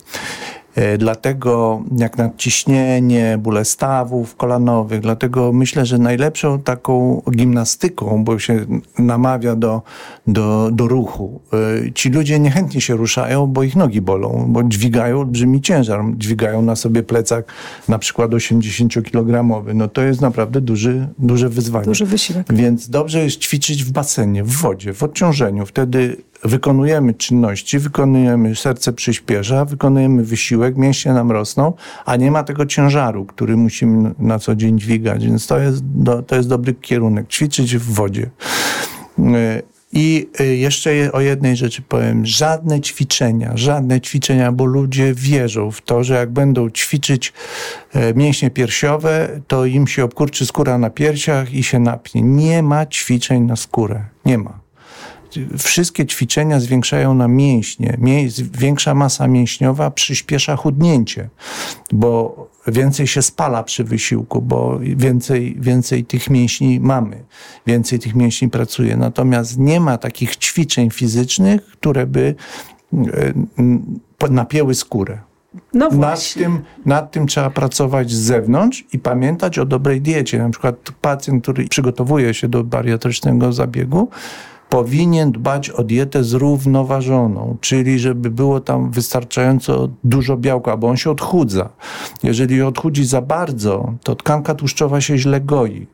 E, 0.75 0.97
Dlatego 0.97 1.83
jak 1.97 2.17
nadciśnienie, 2.17 3.37
bóle 3.37 3.65
stawów 3.65 4.35
kolanowych, 4.35 4.99
dlatego 5.01 5.53
myślę, 5.53 5.85
że 5.85 5.97
najlepszą 5.97 6.59
taką 6.59 7.21
gimnastyką, 7.31 8.23
bo 8.23 8.39
się 8.39 8.65
namawia 8.99 9.55
do, 9.55 9.81
do, 10.27 10.69
do 10.71 10.87
ruchu. 10.87 11.41
E, 11.87 11.91
Ci 11.93 12.09
ludzie 12.09 12.39
niechętnie 12.39 12.81
się 12.81 12.95
ruszają, 12.95 13.47
bo 13.47 13.63
ich 13.63 13.75
nogi 13.75 14.01
bolą, 14.01 14.45
bo 14.49 14.63
dźwigają 14.63 15.19
olbrzymi 15.19 15.61
ciężar, 15.61 16.01
dźwigają 16.17 16.61
na 16.61 16.75
sobie 16.75 17.03
plecak 17.03 17.53
na 17.87 17.99
przykład 17.99 18.31
80-kilogramowy. 18.31 19.75
No 19.75 19.87
to 19.87 20.01
jest 20.01 20.21
naprawdę 20.21 20.61
duży, 20.61 21.07
duże 21.19 21.49
wyzwanie. 21.49 21.85
duży 21.85 22.05
wysiłek. 22.05 22.53
Więc 22.53 22.89
dobrze 22.89 23.23
jest 23.23 23.37
ćwiczyć 23.39 23.83
w 23.83 23.91
basenie, 23.91 24.43
w 24.43 24.51
wodzie, 24.51 24.93
w 24.93 25.03
odciążeniu. 25.03 25.65
Wtedy 25.65 26.17
wykonujemy 26.43 27.13
czynności, 27.13 27.79
wykonujemy, 27.79 28.55
serce 28.55 28.93
przyspiesza, 28.93 29.65
wykonujemy 29.65 30.23
wysiłek, 30.23 30.77
mięśnie 30.77 31.13
nam 31.13 31.31
rosną, 31.31 31.73
a 32.05 32.15
nie 32.15 32.31
ma 32.31 32.43
tego 32.43 32.65
ciężaru, 32.65 33.25
który 33.25 33.57
musimy 33.57 34.11
na 34.19 34.39
co 34.39 34.55
dzień 34.55 34.79
dźwigać. 34.79 35.25
Więc 35.25 35.47
to 35.47 35.59
jest, 35.59 35.85
do, 35.85 36.23
to 36.23 36.35
jest 36.35 36.49
dobry 36.49 36.73
kierunek. 36.73 37.27
Ćwiczyć 37.27 37.77
w 37.77 37.93
wodzie. 37.93 38.29
Y, 39.19 39.61
I 39.93 40.27
y, 40.39 40.55
jeszcze 40.55 40.95
je- 40.95 41.11
o 41.11 41.21
jednej 41.21 41.55
rzeczy 41.55 41.81
powiem. 41.81 42.25
Żadne 42.25 42.81
ćwiczenia, 42.81 43.51
żadne 43.55 44.01
ćwiczenia, 44.01 44.51
bo 44.51 44.65
ludzie 44.65 45.13
wierzą 45.13 45.71
w 45.71 45.81
to, 45.81 46.03
że 46.03 46.13
jak 46.13 46.31
będą 46.31 46.69
ćwiczyć 46.69 47.33
e, 47.93 48.13
mięśnie 48.13 48.49
piersiowe, 48.49 49.41
to 49.47 49.65
im 49.65 49.87
się 49.87 50.03
obkurczy 50.03 50.45
skóra 50.45 50.77
na 50.77 50.89
piersiach 50.89 51.53
i 51.53 51.63
się 51.63 51.79
napnie. 51.79 52.21
Nie 52.21 52.63
ma 52.63 52.85
ćwiczeń 52.85 53.43
na 53.43 53.55
skórę. 53.55 54.05
Nie 54.25 54.37
ma 54.37 54.60
wszystkie 55.57 56.05
ćwiczenia 56.05 56.59
zwiększają 56.59 57.13
nam 57.13 57.33
mięśnie. 57.33 57.97
Mię- 58.01 58.29
Większa 58.59 58.95
masa 58.95 59.27
mięśniowa 59.27 59.91
przyspiesza 59.91 60.55
chudnięcie, 60.55 61.29
bo 61.91 62.47
więcej 62.67 63.07
się 63.07 63.21
spala 63.21 63.63
przy 63.63 63.83
wysiłku, 63.83 64.41
bo 64.41 64.79
więcej, 64.81 65.57
więcej 65.59 66.05
tych 66.05 66.29
mięśni 66.29 66.79
mamy, 66.79 67.23
więcej 67.67 67.99
tych 67.99 68.15
mięśni 68.15 68.49
pracuje. 68.49 68.97
Natomiast 68.97 69.57
nie 69.57 69.79
ma 69.79 69.97
takich 69.97 70.35
ćwiczeń 70.35 70.89
fizycznych, 70.91 71.65
które 71.65 72.07
by 72.07 72.35
e, 74.21 74.29
napięły 74.29 74.75
skórę. 74.75 75.17
No 75.73 75.89
Nad 75.89 76.33
tym, 76.33 76.61
nad 76.85 77.11
tym 77.11 77.27
trzeba 77.27 77.49
pracować 77.49 78.11
z 78.11 78.17
zewnątrz 78.19 78.85
i 78.93 78.99
pamiętać 78.99 79.59
o 79.59 79.65
dobrej 79.65 80.01
diecie. 80.01 80.39
Na 80.39 80.49
przykład 80.49 80.75
pacjent, 81.01 81.43
który 81.43 81.67
przygotowuje 81.67 82.33
się 82.33 82.47
do 82.47 82.63
bariatrycznego 82.63 83.53
zabiegu, 83.53 84.09
powinien 84.71 85.31
dbać 85.31 85.69
o 85.69 85.83
dietę 85.83 86.23
zrównoważoną, 86.23 87.57
czyli 87.61 87.99
żeby 87.99 88.31
było 88.31 88.59
tam 88.59 88.91
wystarczająco 88.91 89.89
dużo 90.03 90.37
białka, 90.37 90.77
bo 90.77 90.87
on 90.87 90.97
się 90.97 91.11
odchudza. 91.11 91.69
Jeżeli 92.23 92.61
odchudzi 92.61 93.05
za 93.05 93.21
bardzo, 93.21 93.93
to 94.03 94.15
tkanka 94.15 94.55
tłuszczowa 94.55 95.01
się 95.01 95.17
źle 95.17 95.41
goi. 95.41 95.87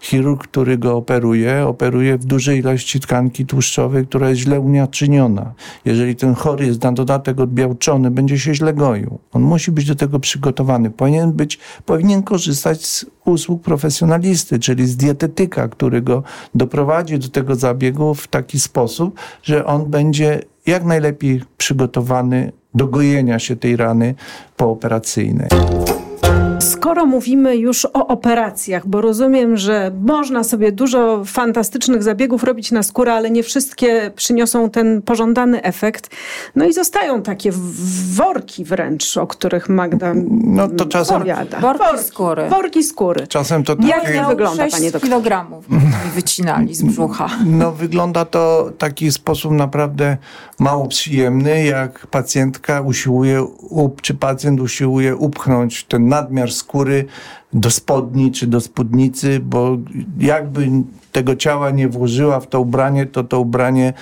Chirurg, 0.00 0.42
który 0.42 0.78
go 0.78 0.96
operuje, 0.96 1.66
operuje 1.66 2.18
w 2.18 2.24
dużej 2.24 2.58
ilości 2.58 3.00
tkanki 3.00 3.46
tłuszczowej, 3.46 4.06
która 4.06 4.28
jest 4.28 4.40
źle 4.40 4.60
unaczyniona. 4.60 5.52
Jeżeli 5.84 6.16
ten 6.16 6.34
chory 6.34 6.66
jest 6.66 6.82
na 6.82 6.92
dodatek 6.92 7.40
odbiałczony, 7.40 8.10
będzie 8.10 8.38
się 8.38 8.54
źle 8.54 8.74
goił. 8.74 9.18
On 9.32 9.42
musi 9.42 9.72
być 9.72 9.84
do 9.84 9.94
tego 9.94 10.20
przygotowany. 10.20 10.90
Powinien 10.90 11.32
być, 11.32 11.58
powinien 11.86 12.22
korzystać 12.22 12.86
z 12.86 13.06
usług 13.24 13.62
profesjonalisty, 13.62 14.58
czyli 14.58 14.86
z 14.86 14.96
dietetyka, 14.96 15.68
który 15.68 16.02
go 16.02 16.22
doprowadzi 16.54 17.18
do 17.18 17.28
tego 17.28 17.54
zabiegu 17.54 18.14
w 18.14 18.28
taki 18.28 18.60
sposób, 18.60 19.20
że 19.42 19.66
on 19.66 19.90
będzie 19.90 20.42
jak 20.66 20.84
najlepiej 20.84 21.42
przygotowany 21.56 22.52
do 22.74 22.86
gojenia 22.86 23.38
się 23.38 23.56
tej 23.56 23.76
rany 23.76 24.14
pooperacyjnej. 24.56 25.48
Skoro 26.58 27.06
mówimy 27.06 27.56
już 27.56 27.84
o 27.84 28.06
operacjach, 28.06 28.86
bo 28.86 29.00
rozumiem, 29.00 29.56
że 29.56 29.90
można 30.04 30.44
sobie 30.44 30.72
dużo 30.72 31.22
fantastycznych 31.24 32.02
zabiegów 32.02 32.44
robić 32.44 32.72
na 32.72 32.82
skórę, 32.82 33.12
ale 33.12 33.30
nie 33.30 33.42
wszystkie 33.42 34.10
przyniosą 34.16 34.70
ten 34.70 35.02
pożądany 35.02 35.62
efekt. 35.62 36.10
No 36.56 36.64
i 36.66 36.72
zostają 36.72 37.22
takie 37.22 37.50
worki 38.14 38.64
wręcz, 38.64 39.16
o 39.16 39.26
których 39.26 39.68
Magda 39.68 40.12
No 40.30 40.68
to 40.68 40.86
czasem- 40.86 41.16
opowiada. 41.16 41.60
Worki 41.60 41.98
skóry. 42.04 42.48
Worki 42.48 42.82
skóry. 42.82 43.26
Czasem 43.26 43.64
to 43.64 43.76
Jak 43.86 44.00
takie- 44.02 44.14
miał- 44.14 44.28
wygląda, 44.30 44.62
6 44.64 44.76
panie 44.76 44.90
doktorze? 44.90 45.06
kilogramów 45.12 45.70
mi 45.70 45.78
wycinali 46.14 46.74
z 46.74 46.82
brzucha. 46.82 47.28
No, 47.46 47.72
wygląda 47.72 48.24
to 48.24 48.70
w 48.74 48.76
taki 48.76 49.12
sposób 49.12 49.52
naprawdę 49.52 50.16
mało 50.58 50.86
przyjemny, 50.88 51.64
jak 51.64 52.06
pacjentka 52.06 52.80
usiłuje, 52.80 53.46
czy 54.02 54.14
pacjent 54.14 54.60
usiłuje 54.60 55.16
upchnąć 55.16 55.84
ten 55.84 56.08
nadmiar 56.08 56.47
skóry 56.50 57.08
do 57.52 57.70
spodni 57.70 58.32
czy 58.32 58.46
do 58.46 58.60
spódnicy, 58.60 59.40
bo 59.40 59.78
jakby 60.20 60.68
tego 61.12 61.36
ciała 61.36 61.70
nie 61.70 61.88
włożyła 61.88 62.40
w 62.40 62.46
to 62.46 62.60
ubranie, 62.60 63.06
to 63.06 63.24
to 63.24 63.40
ubranie 63.40 63.92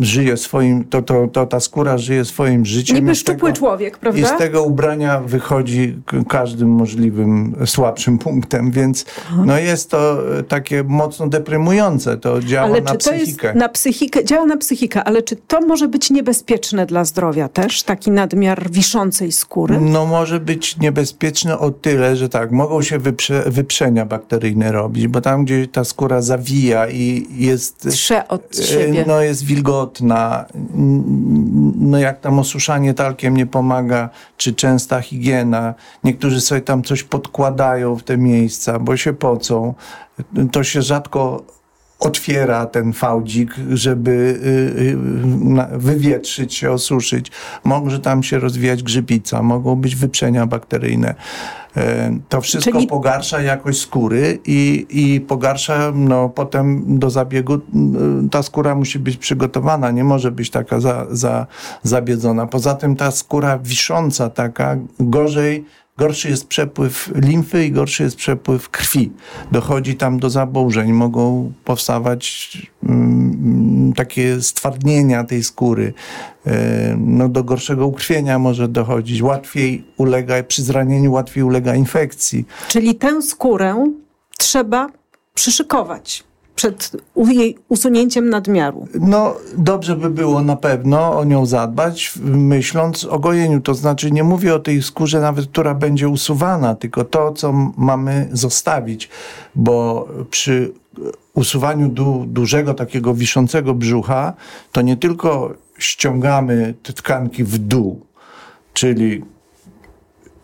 żyje 0.00 0.36
swoim, 0.36 0.84
to, 0.84 1.02
to, 1.02 1.28
to 1.28 1.46
ta 1.46 1.60
skóra 1.60 1.98
żyje 1.98 2.24
swoim 2.24 2.64
życiem. 2.64 2.96
Niby 2.96 3.12
I 3.12 3.14
szczupły 3.14 3.52
tego- 3.52 3.52
człowiek, 3.52 3.96
I 3.96 4.00
prawda? 4.00 4.36
z 4.36 4.38
tego 4.38 4.62
ubrania 4.62 5.20
wychodzi 5.20 5.96
każdym 6.28 6.68
możliwym 6.68 7.54
słabszym 7.66 8.18
punktem, 8.18 8.70
więc 8.70 9.04
no 9.46 9.58
jest 9.58 9.90
to 9.90 10.18
e, 10.38 10.42
takie 10.42 10.84
mocno 10.84 11.28
deprymujące. 11.28 12.16
To 12.16 12.40
działa 12.40 12.66
Ale 12.66 12.80
na 12.80 12.94
psychikę. 12.94 13.54
na 13.54 13.68
psychikę, 13.68 14.24
działa 14.24 14.46
na 14.46 14.56
psychikę, 14.56 15.04
ale 15.04 15.22
czy 15.22 15.36
to 15.36 15.60
może 15.60 15.88
być 15.88 16.10
niebezpieczne 16.10 16.86
dla 16.86 17.04
zdrowia 17.04 17.48
też, 17.48 17.82
taki 17.82 18.10
nadmiar 18.10 18.70
wiszącej 18.70 19.32
skóry? 19.32 19.80
No 19.80 20.06
może 20.06 20.40
być 20.40 20.76
niebezpieczne 20.78 21.58
o 21.58 21.70
tyle, 21.70 22.16
że 22.16 22.28
tak, 22.28 22.52
mogą 22.52 22.71
się 22.80 22.98
wyprze, 22.98 23.42
wyprzenia 23.46 24.06
bakteryjne 24.06 24.72
robić, 24.72 25.08
bo 25.08 25.20
tam, 25.20 25.44
gdzie 25.44 25.66
ta 25.68 25.84
skóra 25.84 26.22
zawija 26.22 26.88
i 26.88 27.26
jest... 27.30 27.88
Trze 27.90 28.28
od 28.28 28.58
e, 28.58 28.62
siebie. 28.62 29.04
No 29.06 29.20
jest 29.20 29.44
wilgotna, 29.44 30.46
no 31.78 31.98
jak 31.98 32.20
tam 32.20 32.38
osuszanie 32.38 32.94
talkiem 32.94 33.36
nie 33.36 33.46
pomaga, 33.46 34.10
czy 34.36 34.54
częsta 34.54 35.00
higiena. 35.00 35.74
Niektórzy 36.04 36.40
sobie 36.40 36.60
tam 36.60 36.82
coś 36.82 37.02
podkładają 37.02 37.96
w 37.96 38.02
te 38.02 38.16
miejsca, 38.16 38.78
bo 38.78 38.96
się 38.96 39.12
pocą. 39.12 39.74
To 40.52 40.64
się 40.64 40.82
rzadko 40.82 41.44
otwiera 42.02 42.66
ten 42.66 42.92
fałdzik, 42.92 43.54
żeby 43.70 44.10
y, 44.10 45.74
y, 45.74 45.78
wywietrzyć 45.78 46.54
się, 46.54 46.70
osuszyć. 46.70 47.30
Może 47.64 48.00
tam 48.00 48.22
się 48.22 48.38
rozwijać 48.38 48.82
grzybica, 48.82 49.42
mogą 49.42 49.76
być 49.76 49.96
wyprzenia 49.96 50.46
bakteryjne. 50.46 51.14
E, 51.76 52.18
To 52.28 52.40
wszystko 52.40 52.72
Czyli- 52.72 52.86
pogarsza 52.86 53.40
jakość 53.42 53.80
skóry 53.80 54.38
i, 54.46 54.86
i 54.90 55.20
pogarsza, 55.20 55.92
no 55.94 56.28
potem 56.28 56.98
do 56.98 57.10
zabiegu 57.10 57.54
y, 57.54 57.60
ta 58.30 58.42
skóra 58.42 58.74
musi 58.74 58.98
być 58.98 59.16
przygotowana, 59.16 59.90
nie 59.90 60.04
może 60.04 60.30
być 60.30 60.50
taka 60.50 60.80
za, 60.80 61.06
za, 61.10 61.46
zabiedzona. 61.82 62.46
Poza 62.46 62.74
tym 62.74 62.96
ta 62.96 63.10
skóra 63.10 63.58
wisząca 63.58 64.30
taka 64.30 64.76
gorzej 65.00 65.64
Gorszy 65.98 66.28
jest 66.28 66.46
przepływ 66.46 67.10
limfy 67.14 67.64
i 67.66 67.72
gorszy 67.72 68.02
jest 68.02 68.16
przepływ 68.16 68.70
krwi. 68.70 69.12
Dochodzi 69.52 69.96
tam 69.96 70.18
do 70.18 70.30
zaburzeń, 70.30 70.92
mogą 70.92 71.52
powstawać 71.64 72.52
mm, 72.88 73.92
takie 73.96 74.42
stwardnienia 74.42 75.24
tej 75.24 75.44
skóry. 75.44 75.92
E, 76.46 76.96
No, 76.98 77.28
do 77.28 77.44
gorszego 77.44 77.86
ukrwienia 77.86 78.38
może 78.38 78.68
dochodzić. 78.68 79.22
Łatwiej 79.22 79.84
ulega, 79.96 80.42
przy 80.42 80.62
zranieniu 80.62 81.12
łatwiej 81.12 81.44
ulega 81.44 81.74
infekcji. 81.74 82.46
Czyli 82.68 82.94
tę 82.94 83.22
skórę 83.22 83.92
trzeba 84.38 84.88
przyszykować 85.34 86.24
przed 86.54 86.92
jej 87.28 87.58
usunięciem 87.68 88.30
nadmiaru. 88.30 88.88
No, 89.00 89.34
dobrze 89.56 89.96
by 89.96 90.10
było 90.10 90.42
na 90.42 90.56
pewno 90.56 91.18
o 91.18 91.24
nią 91.24 91.46
zadbać, 91.46 92.12
myśląc 92.24 93.04
o 93.04 93.18
gojeniu. 93.18 93.60
To 93.60 93.74
znaczy, 93.74 94.10
nie 94.10 94.24
mówię 94.24 94.54
o 94.54 94.58
tej 94.58 94.82
skórze 94.82 95.20
nawet, 95.20 95.46
która 95.46 95.74
będzie 95.74 96.08
usuwana, 96.08 96.74
tylko 96.74 97.04
to, 97.04 97.32
co 97.32 97.52
mamy 97.76 98.28
zostawić, 98.32 99.08
bo 99.54 100.08
przy 100.30 100.72
usuwaniu 101.34 101.88
du, 101.88 102.24
dużego 102.26 102.74
takiego 102.74 103.14
wiszącego 103.14 103.74
brzucha, 103.74 104.32
to 104.72 104.82
nie 104.82 104.96
tylko 104.96 105.54
ściągamy 105.78 106.74
te 106.82 106.92
tkanki 106.92 107.44
w 107.44 107.58
dół, 107.58 108.00
czyli 108.74 109.24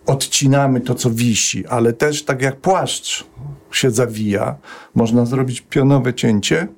odcinamy 0.09 0.81
to, 0.81 0.95
co 0.95 1.11
wisi, 1.11 1.67
ale 1.67 1.93
też 1.93 2.25
tak 2.25 2.43
jak 2.43 2.57
płaszcz 2.57 3.25
się 3.73 3.91
zawija, 3.91 4.55
można 4.95 5.27
zrobić 5.27 5.61
pionowe 5.61 6.15
cięcie 6.15 6.69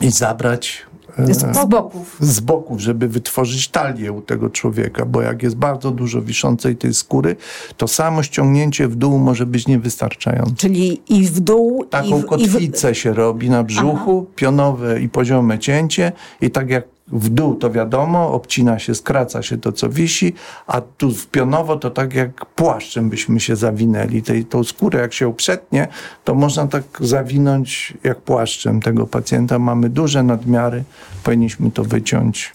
i 0.00 0.10
zabrać 0.10 0.86
z 1.18 1.66
boków. 1.68 2.16
Z 2.20 2.40
boków, 2.40 2.80
żeby 2.80 3.08
wytworzyć 3.08 3.68
talię 3.68 4.12
u 4.12 4.22
tego 4.22 4.50
człowieka, 4.50 5.04
bo 5.04 5.22
jak 5.22 5.42
jest 5.42 5.56
bardzo 5.56 5.90
dużo 5.90 6.22
wiszącej 6.22 6.76
tej 6.76 6.94
skóry, 6.94 7.36
to 7.76 7.88
samo 7.88 8.22
ściągnięcie 8.22 8.88
w 8.88 8.96
dół 8.96 9.18
może 9.18 9.46
być 9.46 9.66
niewystarczające. 9.66 10.54
Czyli 10.56 11.00
i 11.08 11.24
w 11.24 11.40
dół, 11.40 11.84
Taką 11.84 12.18
i 12.18 12.22
w, 12.22 12.26
kotwicę 12.26 12.90
i 12.90 12.94
w... 12.94 12.98
się 12.98 13.12
robi 13.12 13.50
na 13.50 13.64
brzuchu, 13.64 14.26
Aha. 14.26 14.32
pionowe 14.36 15.00
i 15.00 15.08
poziome 15.08 15.58
cięcie 15.58 16.12
i 16.40 16.50
tak 16.50 16.70
jak 16.70 16.84
w 17.12 17.28
dół 17.28 17.54
to 17.54 17.70
wiadomo, 17.70 18.32
obcina 18.32 18.78
się, 18.78 18.94
skraca 18.94 19.42
się 19.42 19.58
to, 19.58 19.72
co 19.72 19.88
wisi, 19.88 20.34
a 20.66 20.80
tu 20.80 21.10
w 21.10 21.26
pionowo 21.26 21.76
to 21.76 21.90
tak 21.90 22.14
jak 22.14 22.46
płaszczem 22.46 23.10
byśmy 23.10 23.40
się 23.40 23.56
zawinęli. 23.56 24.22
Tej, 24.22 24.44
tą 24.44 24.64
skórę 24.64 25.00
jak 25.00 25.12
się 25.12 25.28
uprzetnie, 25.28 25.88
to 26.24 26.34
można 26.34 26.66
tak 26.66 26.84
zawinąć 27.00 27.94
jak 28.04 28.20
płaszczem 28.20 28.80
tego 28.80 29.06
pacjenta. 29.06 29.58
Mamy 29.58 29.88
duże 29.88 30.22
nadmiary, 30.22 30.84
powinniśmy 31.24 31.70
to 31.70 31.84
wyciąć. 31.84 32.52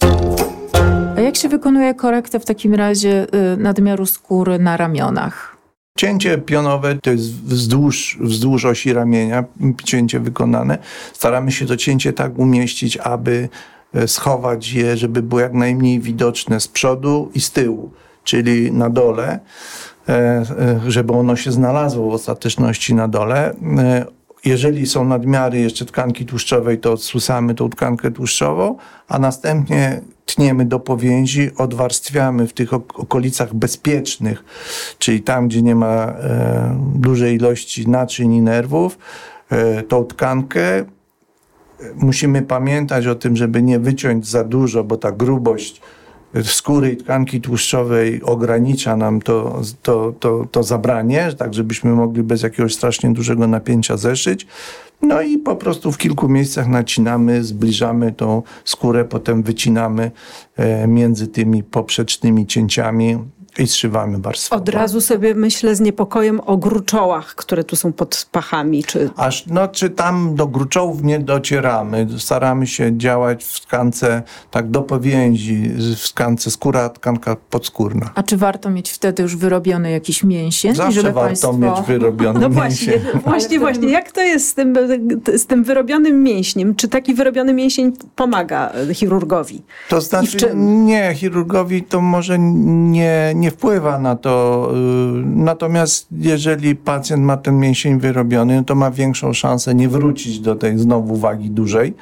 A 1.16 1.20
jak 1.20 1.36
się 1.36 1.48
wykonuje 1.48 1.94
korektę 1.94 2.40
w 2.40 2.44
takim 2.44 2.74
razie 2.74 3.26
y, 3.54 3.56
nadmiaru 3.56 4.06
skóry 4.06 4.58
na 4.58 4.76
ramionach? 4.76 5.54
Cięcie 5.98 6.38
pionowe 6.38 6.94
to 7.02 7.10
jest 7.10 7.32
wzdłuż, 7.32 8.18
wzdłuż 8.20 8.64
osi 8.64 8.92
ramienia, 8.92 9.44
cięcie 9.84 10.20
wykonane. 10.20 10.78
Staramy 11.12 11.52
się 11.52 11.66
to 11.66 11.76
cięcie 11.76 12.12
tak 12.12 12.38
umieścić, 12.38 12.96
aby 12.96 13.48
schować 14.06 14.72
je, 14.72 14.96
żeby 14.96 15.22
było 15.22 15.40
jak 15.40 15.52
najmniej 15.52 16.00
widoczne 16.00 16.60
z 16.60 16.68
przodu 16.68 17.30
i 17.34 17.40
z 17.40 17.50
tyłu, 17.50 17.90
czyli 18.24 18.72
na 18.72 18.90
dole, 18.90 19.40
e, 20.08 20.12
e, 20.12 20.80
żeby 20.88 21.12
ono 21.12 21.36
się 21.36 21.52
znalazło 21.52 22.10
w 22.10 22.14
ostateczności 22.14 22.94
na 22.94 23.08
dole. 23.08 23.54
Jeżeli 24.44 24.86
są 24.86 25.04
nadmiary 25.04 25.60
jeszcze 25.60 25.84
tkanki 25.84 26.26
tłuszczowej, 26.26 26.78
to 26.78 26.92
odsusamy 26.92 27.54
tą 27.54 27.70
tkankę 27.70 28.10
tłuszczową, 28.10 28.76
a 29.08 29.18
następnie 29.18 30.00
tniemy 30.26 30.64
do 30.64 30.80
powięzi, 30.80 31.50
odwarstwiamy 31.56 32.46
w 32.46 32.52
tych 32.52 32.72
okolicach 32.74 33.54
bezpiecznych, 33.54 34.44
czyli 34.98 35.22
tam, 35.22 35.48
gdzie 35.48 35.62
nie 35.62 35.74
ma 35.74 35.94
e, 36.06 36.78
dużej 36.94 37.36
ilości 37.36 37.88
naczyń 37.88 38.32
i 38.32 38.42
nerwów, 38.42 38.98
e, 39.50 39.82
tą 39.82 40.04
tkankę 40.04 40.84
musimy 41.94 42.42
pamiętać 42.42 43.06
o 43.06 43.14
tym, 43.14 43.36
żeby 43.36 43.62
nie 43.62 43.78
wyciąć 43.78 44.28
za 44.28 44.44
dużo, 44.44 44.84
bo 44.84 44.96
ta 44.96 45.12
grubość 45.12 45.80
skóry 46.42 46.92
i 46.92 46.96
tkanki 46.96 47.40
tłuszczowej 47.40 48.22
ogranicza 48.22 48.96
nam 48.96 49.22
to, 49.22 49.62
to, 49.82 50.14
to, 50.20 50.46
to 50.50 50.62
zabranie, 50.62 51.32
tak 51.38 51.54
żebyśmy 51.54 51.90
mogli 51.90 52.22
bez 52.22 52.42
jakiegoś 52.42 52.74
strasznie 52.74 53.12
dużego 53.12 53.46
napięcia 53.46 53.96
zeszyć. 53.96 54.46
No 55.02 55.22
i 55.22 55.38
po 55.38 55.56
prostu 55.56 55.92
w 55.92 55.98
kilku 55.98 56.28
miejscach 56.28 56.68
nacinamy, 56.68 57.44
zbliżamy 57.44 58.12
tą 58.12 58.42
skórę, 58.64 59.04
potem 59.04 59.42
wycinamy 59.42 60.10
e, 60.56 60.86
między 60.86 61.26
tymi 61.28 61.62
poprzecznymi 61.62 62.46
cięciami 62.46 63.18
i 63.58 63.66
zszywamy 63.66 64.18
warstwę. 64.18 64.56
Od 64.56 64.68
razu 64.68 65.00
sobie 65.00 65.34
myślę 65.34 65.76
z 65.76 65.80
niepokojem 65.80 66.40
o 66.40 66.56
gruczołach, 66.56 67.34
które 67.34 67.64
tu 67.64 67.76
są 67.76 67.92
pod 67.92 68.26
pachami. 68.32 68.84
Czy... 68.84 69.10
Aż, 69.16 69.46
no, 69.46 69.68
czy 69.68 69.90
tam 69.90 70.34
do 70.34 70.46
gruczołów 70.46 71.02
nie 71.02 71.18
docieramy. 71.18 72.06
Staramy 72.18 72.66
się 72.66 72.98
działać 72.98 73.44
w 73.44 73.60
tkance 73.60 74.22
tak 74.50 74.70
do 74.70 74.82
powięzi, 74.82 75.70
w 75.96 76.08
tkance 76.08 76.50
skóra, 76.50 76.88
tkanka 76.88 77.36
podskórna. 77.50 78.10
A 78.14 78.22
czy 78.22 78.36
warto 78.36 78.70
mieć 78.70 78.90
wtedy 78.90 79.22
już 79.22 79.36
wyrobiony 79.36 79.90
jakiś 79.90 80.24
mięsień? 80.24 80.74
Zawsze 80.74 80.92
żeby 80.92 81.12
warto 81.12 81.26
państwo... 81.26 81.52
mieć 81.52 81.86
wyrobiony 81.86 82.40
no 82.48 82.48
mięsień. 82.48 83.00
Właśnie, 83.00 83.20
właśnie, 83.30 83.58
właśnie. 83.58 83.88
Jak 83.88 84.12
to 84.12 84.22
jest 84.22 84.48
z 84.48 84.54
tym, 84.54 84.76
z 85.36 85.46
tym 85.46 85.64
wyrobionym 85.64 86.22
mięśniem? 86.22 86.74
Czy 86.74 86.88
taki 86.88 87.14
wyrobiony 87.14 87.54
mięsień 87.54 87.92
pomaga 88.16 88.72
chirurgowi? 88.94 89.62
To 89.88 90.00
znaczy, 90.00 90.52
nie, 90.54 91.14
chirurgowi 91.14 91.82
to 91.82 92.00
może 92.00 92.38
nie, 92.38 93.32
nie 93.34 93.43
nie 93.44 93.50
wpływa 93.50 93.98
na 93.98 94.16
to. 94.16 94.72
Y, 94.72 95.22
natomiast 95.26 96.06
jeżeli 96.18 96.76
pacjent 96.76 97.22
ma 97.22 97.36
ten 97.36 97.58
mięsień 97.58 98.00
wyrobiony, 98.00 98.64
to 98.64 98.74
ma 98.74 98.90
większą 98.90 99.32
szansę 99.32 99.74
nie 99.74 99.88
wrócić 99.88 100.40
do 100.40 100.54
tej 100.54 100.78
znowu 100.78 101.16
wagi 101.16 101.50
dużej 101.50 101.94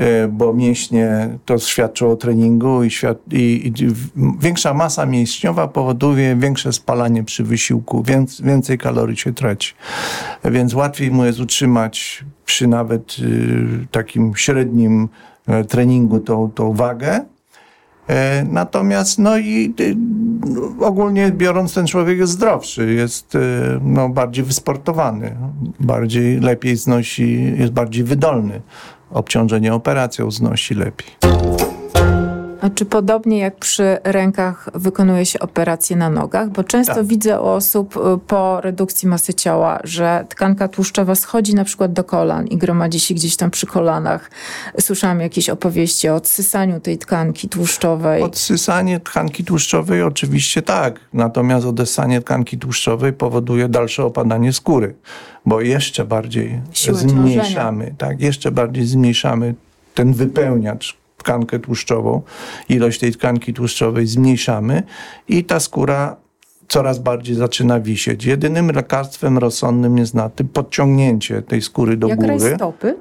y, 0.00 0.04
bo 0.28 0.52
mięśnie 0.52 1.28
to 1.44 1.58
świadczy 1.58 2.06
o 2.06 2.16
treningu 2.16 2.84
i, 2.84 2.90
świat, 2.90 3.18
i, 3.32 3.72
i, 3.80 3.86
większa 4.40 4.74
masa 4.74 5.06
mięśniowa 5.06 5.68
powoduje 5.68 6.36
większe 6.36 6.72
spalanie 6.72 7.24
przy 7.24 7.44
wysiłku, 7.44 8.02
więc 8.02 8.40
więcej 8.40 8.78
kalorii 8.78 9.16
się 9.16 9.32
traci. 9.32 9.74
Więc 10.44 10.74
łatwiej 10.74 11.10
mu 11.10 11.24
jest 11.24 11.40
utrzymać 11.40 12.24
przy 12.44 12.66
nawet 12.68 13.16
y, 13.18 13.86
takim 13.90 14.36
średnim 14.36 15.08
y, 15.48 15.64
treningu 15.64 16.20
tą, 16.20 16.50
tą 16.50 16.72
wagę, 16.72 17.20
natomiast, 18.50 19.18
no 19.18 19.38
i 19.38 19.74
y, 19.80 19.96
ogólnie 20.84 21.32
biorąc, 21.32 21.74
ten 21.74 21.86
człowiek 21.86 22.18
jest 22.18 22.32
zdrowszy, 22.32 22.92
jest 22.92 23.34
y, 23.34 23.40
no, 23.82 24.08
bardziej 24.08 24.44
wysportowany, 24.44 25.36
bardziej 25.80 26.40
lepiej 26.40 26.76
znosi, 26.76 27.54
jest 27.58 27.72
bardziej 27.72 28.04
wydolny. 28.04 28.60
Obciążenie 29.10 29.74
operacją 29.74 30.30
znosi 30.30 30.74
lepiej. 30.74 31.06
Czy 32.74 32.84
podobnie 32.84 33.38
jak 33.38 33.56
przy 33.56 33.98
rękach 34.04 34.68
wykonuje 34.74 35.26
się 35.26 35.38
operacje 35.38 35.96
na 35.96 36.10
nogach? 36.10 36.50
Bo 36.50 36.64
często 36.64 36.94
tak. 36.94 37.06
widzę 37.06 37.40
u 37.40 37.44
osób 37.44 37.96
y, 37.96 38.00
po 38.26 38.60
redukcji 38.60 39.08
masy 39.08 39.34
ciała, 39.34 39.78
że 39.84 40.24
tkanka 40.28 40.68
tłuszczowa 40.68 41.14
schodzi 41.14 41.54
na 41.54 41.64
przykład 41.64 41.92
do 41.92 42.04
kolan 42.04 42.46
i 42.46 42.56
gromadzi 42.56 43.00
się 43.00 43.14
gdzieś 43.14 43.36
tam 43.36 43.50
przy 43.50 43.66
kolanach. 43.66 44.30
Słyszałam 44.80 45.20
jakieś 45.20 45.50
opowieści 45.50 46.08
o 46.08 46.14
odsysaniu 46.14 46.80
tej 46.80 46.98
tkanki 46.98 47.48
tłuszczowej. 47.48 48.22
Odsysanie 48.22 49.00
tkanki 49.00 49.44
tłuszczowej 49.44 50.02
oczywiście 50.02 50.62
tak, 50.62 51.00
natomiast 51.12 51.66
odessanie 51.66 52.20
tkanki 52.20 52.58
tłuszczowej 52.58 53.12
powoduje 53.12 53.68
dalsze 53.68 54.04
opadanie 54.04 54.52
skóry, 54.52 54.94
bo 55.46 55.60
jeszcze 55.60 56.04
bardziej 56.04 56.60
Siłę 56.72 56.98
zmniejszamy, 56.98 57.84
ciążenia. 57.84 57.96
tak, 57.98 58.20
jeszcze 58.20 58.50
bardziej 58.50 58.86
zmniejszamy 58.86 59.54
ten 59.94 60.12
wypełniacz 60.12 61.05
tkankę 61.26 61.58
tłuszczową, 61.58 62.22
ilość 62.68 63.00
tej 63.00 63.12
tkanki 63.12 63.54
tłuszczowej 63.54 64.06
zmniejszamy 64.06 64.82
i 65.28 65.44
ta 65.44 65.60
skóra 65.60 66.16
coraz 66.68 66.98
bardziej 66.98 67.34
zaczyna 67.34 67.80
wisieć. 67.80 68.24
Jedynym 68.24 68.70
lekarstwem 68.70 69.38
rozsądnym 69.38 69.98
jest 69.98 70.14
na 70.14 70.28
tym 70.28 70.48
podciągnięcie 70.48 71.42
tej 71.42 71.62
skóry 71.62 71.96
do 71.96 72.08
Jak 72.08 72.18
góry. 72.18 72.32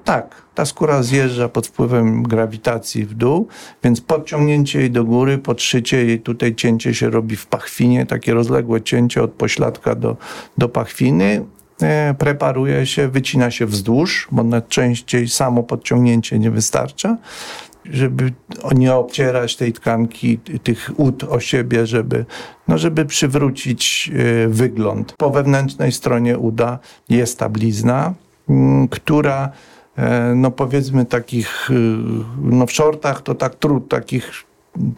Tak. 0.04 0.46
Ta 0.56 0.66
skóra 0.66 1.04
zjeżdża 1.04 1.50
pod 1.50 1.68
wpływem 1.68 2.24
grawitacji 2.24 3.06
w 3.06 3.14
dół, 3.14 3.48
więc 3.84 4.02
podciągnięcie 4.02 4.80
jej 4.80 4.92
do 4.92 5.04
góry, 5.04 5.38
podszycie 5.38 6.06
jej, 6.06 6.20
tutaj 6.20 6.56
cięcie 6.56 6.94
się 6.94 7.10
robi 7.10 7.36
w 7.36 7.48
pachwinie, 7.48 8.06
takie 8.06 8.34
rozległe 8.34 8.82
cięcie 8.82 9.24
od 9.24 9.32
pośladka 9.32 9.96
do, 9.96 10.18
do 10.58 10.70
pachwiny. 10.70 11.46
E, 11.82 12.14
preparuje 12.14 12.86
się, 12.86 13.08
wycina 13.08 13.52
się 13.52 13.66
wzdłuż, 13.66 14.28
bo 14.32 14.44
najczęściej 14.44 15.30
samo 15.30 15.64
podciągnięcie 15.64 16.40
nie 16.40 16.52
wystarcza 16.52 17.18
żeby 17.92 18.34
nie 18.76 18.94
obcierać 18.94 19.56
tej 19.56 19.74
tkanki, 19.74 20.38
tych 20.38 20.92
ud 20.98 21.24
o 21.24 21.40
siebie, 21.40 21.88
żeby, 21.88 22.26
no 22.68 22.78
żeby 22.78 23.06
przywrócić 23.06 24.12
e, 24.14 24.48
wygląd. 24.48 25.14
Po 25.18 25.30
wewnętrznej 25.30 25.92
stronie 25.92 26.38
uda 26.38 26.80
jest 27.10 27.40
ta 27.40 27.50
blizna, 27.50 28.14
mm, 28.50 28.88
która 28.88 29.52
e, 29.96 30.34
no 30.36 30.52
powiedzmy 30.52 31.06
takich, 31.06 31.70
e, 31.72 31.74
no 32.42 32.66
w 32.66 32.72
shortach 32.72 33.22
to 33.22 33.36
tak 33.36 33.56
trud, 33.56 33.90
takich 33.90 34.32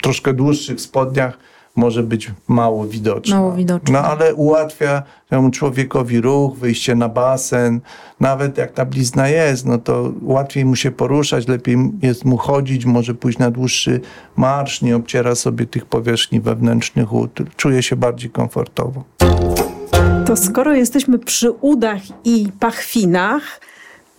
troszkę 0.01 0.33
dłuższych 0.33 0.81
spodniach 0.81 1.37
może 1.77 2.03
być 2.03 2.31
mało 2.47 2.87
widoczna. 2.87 3.35
Mało 3.35 3.51
widoczna. 3.51 4.01
No 4.01 4.07
ale 4.07 4.35
ułatwia 4.35 5.03
temu 5.29 5.51
człowiekowi 5.51 6.21
ruch, 6.21 6.57
wyjście 6.57 6.95
na 6.95 7.09
basen. 7.09 7.81
Nawet 8.19 8.57
jak 8.57 8.71
ta 8.71 8.85
blizna 8.85 9.27
jest, 9.27 9.65
no 9.65 9.77
to 9.77 10.11
łatwiej 10.21 10.65
mu 10.65 10.75
się 10.75 10.91
poruszać, 10.91 11.47
lepiej 11.47 11.77
jest 12.01 12.25
mu 12.25 12.37
chodzić, 12.37 12.85
może 12.85 13.13
pójść 13.13 13.37
na 13.37 13.51
dłuższy 13.51 14.01
marsz, 14.35 14.81
nie 14.81 14.95
obciera 14.95 15.35
sobie 15.35 15.65
tych 15.65 15.85
powierzchni 15.85 16.41
wewnętrznych 16.41 17.13
ud. 17.13 17.39
Czuje 17.55 17.83
się 17.83 17.95
bardziej 17.95 18.29
komfortowo. 18.29 19.03
To 20.25 20.35
skoro 20.35 20.73
jesteśmy 20.73 21.19
przy 21.19 21.51
udach 21.51 22.01
i 22.25 22.47
pachwinach, 22.59 23.61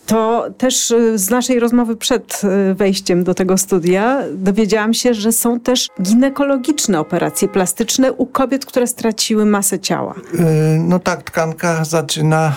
to 0.09 0.47
też 0.59 0.91
y, 0.91 1.19
z 1.19 1.31
naszej 1.31 1.61
rozmowy 1.61 1.97
przed 1.97 2.43
y, 2.71 2.75
wejściem 2.75 3.25
do 3.25 3.35
tego 3.35 3.59
studia 3.59 4.23
dowiedziałam 4.35 4.95
się, 4.95 5.15
że 5.15 5.33
są 5.33 5.61
też 5.61 5.89
ginekologiczne 6.03 7.01
operacje 7.01 7.49
plastyczne 7.49 8.13
u 8.13 8.27
kobiet, 8.27 8.67
które 8.67 8.87
straciły 8.87 9.47
masę 9.47 9.79
ciała. 9.79 10.15
Y, 10.15 10.39
no 10.79 10.99
tak, 10.99 11.23
tkanka 11.23 11.85
zaczyna, 11.85 12.57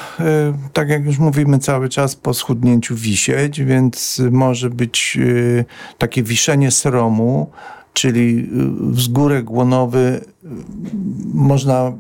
tak 0.74 0.90
jak 0.90 1.06
już 1.06 1.20
mówimy 1.20 1.60
cały 1.60 1.90
czas, 1.90 2.16
po 2.16 2.34
schudnięciu 2.34 2.96
wisieć, 2.96 3.62
więc 3.64 4.22
może 4.32 4.70
być 4.70 5.18
takie 5.98 6.24
wiszenie 6.24 6.72
sromu, 6.72 7.52
czyli 7.94 8.50
wzgórek 8.80 9.52
łonowy 9.52 10.22
można 11.34 11.92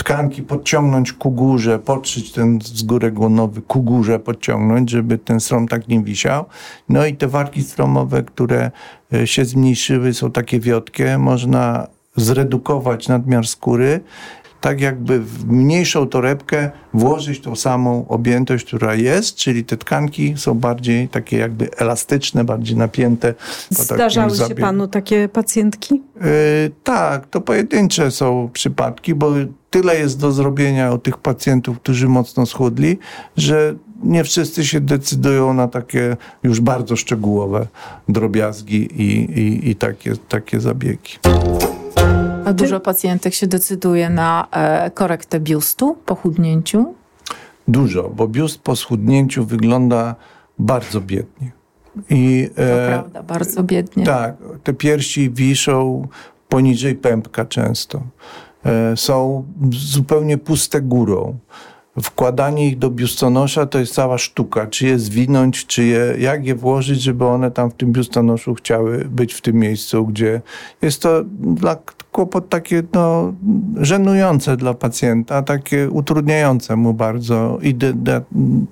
tkanki 0.00 0.42
podciągnąć 0.42 1.12
ku 1.12 1.30
górze, 1.30 1.78
podszyć 1.78 2.32
ten 2.32 2.58
zgórek 2.62 3.20
łonowy 3.20 3.62
ku 3.62 3.82
górze, 3.82 4.18
podciągnąć, 4.18 4.90
żeby 4.90 5.18
ten 5.18 5.40
strom 5.40 5.68
tak 5.68 5.88
nie 5.88 6.02
wisiał. 6.02 6.44
No 6.88 7.06
i 7.06 7.16
te 7.16 7.28
warki 7.28 7.62
stromowe, 7.62 8.22
które 8.22 8.70
e, 9.12 9.26
się 9.26 9.44
zmniejszyły, 9.44 10.14
są 10.14 10.30
takie 10.30 10.60
wiotkie, 10.60 11.18
można 11.18 11.86
zredukować 12.16 13.08
nadmiar 13.08 13.46
skóry 13.46 14.00
tak 14.60 14.80
jakby 14.80 15.20
w 15.20 15.46
mniejszą 15.46 16.08
torebkę 16.08 16.70
włożyć 16.94 17.40
tą 17.40 17.56
samą 17.56 18.08
objętość, 18.08 18.66
która 18.66 18.94
jest, 18.94 19.34
czyli 19.34 19.64
te 19.64 19.76
tkanki 19.76 20.34
są 20.36 20.54
bardziej 20.54 21.08
takie 21.08 21.38
jakby 21.38 21.70
elastyczne, 21.76 22.44
bardziej 22.44 22.76
napięte. 22.76 23.34
Zdarzały 23.70 24.36
się 24.36 24.54
panu 24.54 24.88
takie 24.88 25.28
pacjentki? 25.28 25.94
Yy, 25.94 26.30
tak, 26.84 27.26
to 27.26 27.40
pojedyncze 27.40 28.10
są 28.10 28.50
przypadki, 28.52 29.14
bo 29.14 29.32
tyle 29.70 29.98
jest 29.98 30.18
do 30.18 30.32
zrobienia 30.32 30.92
u 30.92 30.98
tych 30.98 31.18
pacjentów, 31.18 31.80
którzy 31.80 32.08
mocno 32.08 32.46
schudli, 32.46 32.98
że 33.36 33.74
nie 34.02 34.24
wszyscy 34.24 34.66
się 34.66 34.80
decydują 34.80 35.54
na 35.54 35.68
takie 35.68 36.16
już 36.42 36.60
bardzo 36.60 36.96
szczegółowe 36.96 37.66
drobiazgi 38.08 39.02
i, 39.02 39.40
i, 39.40 39.70
i 39.70 39.76
takie, 39.76 40.12
takie 40.28 40.60
zabiegi. 40.60 41.18
A 42.44 42.52
dużo 42.52 42.80
pacjentek 42.80 43.34
się 43.34 43.46
decyduje 43.46 44.10
na 44.10 44.46
e, 44.50 44.90
korektę 44.90 45.40
biustu 45.40 45.96
po 46.06 46.14
chudnięciu? 46.14 46.94
Dużo, 47.68 48.08
bo 48.08 48.28
biust 48.28 48.58
po 48.58 48.76
schudnięciu 48.76 49.44
wygląda 49.44 50.14
bardzo 50.58 51.00
biednie. 51.00 51.52
I, 52.10 52.48
to 52.56 52.62
e, 52.62 52.88
prawda, 52.88 53.22
bardzo 53.22 53.62
biednie. 53.62 54.04
Tak, 54.04 54.34
te 54.64 54.72
piersi 54.72 55.30
wiszą 55.30 56.08
poniżej 56.48 56.94
pępka 56.94 57.44
często. 57.44 58.02
E, 58.64 58.96
są 58.96 59.44
zupełnie 59.72 60.38
puste 60.38 60.80
górą 60.80 61.38
wkładanie 62.02 62.66
ich 62.68 62.78
do 62.78 62.90
biustonosza 62.90 63.66
to 63.66 63.78
jest 63.78 63.94
cała 63.94 64.18
sztuka. 64.18 64.66
Czy 64.66 64.86
je 64.86 64.98
zwinąć, 64.98 65.66
czy 65.66 65.84
je, 65.84 66.14
jak 66.18 66.46
je 66.46 66.54
włożyć, 66.54 67.02
żeby 67.02 67.24
one 67.24 67.50
tam 67.50 67.70
w 67.70 67.74
tym 67.74 67.92
biustonoszu 67.92 68.54
chciały 68.54 69.04
być 69.04 69.34
w 69.34 69.40
tym 69.40 69.56
miejscu, 69.56 70.06
gdzie 70.06 70.40
jest 70.82 71.02
to 71.02 71.24
dla 71.40 71.76
kłopot 72.12 72.48
takie 72.48 72.82
no, 72.92 73.32
żenujące 73.76 74.56
dla 74.56 74.74
pacjenta, 74.74 75.42
takie 75.42 75.90
utrudniające 75.90 76.76
mu 76.76 76.94
bardzo 76.94 77.58
i 77.62 77.74
de, 77.74 77.92
de, 77.92 78.22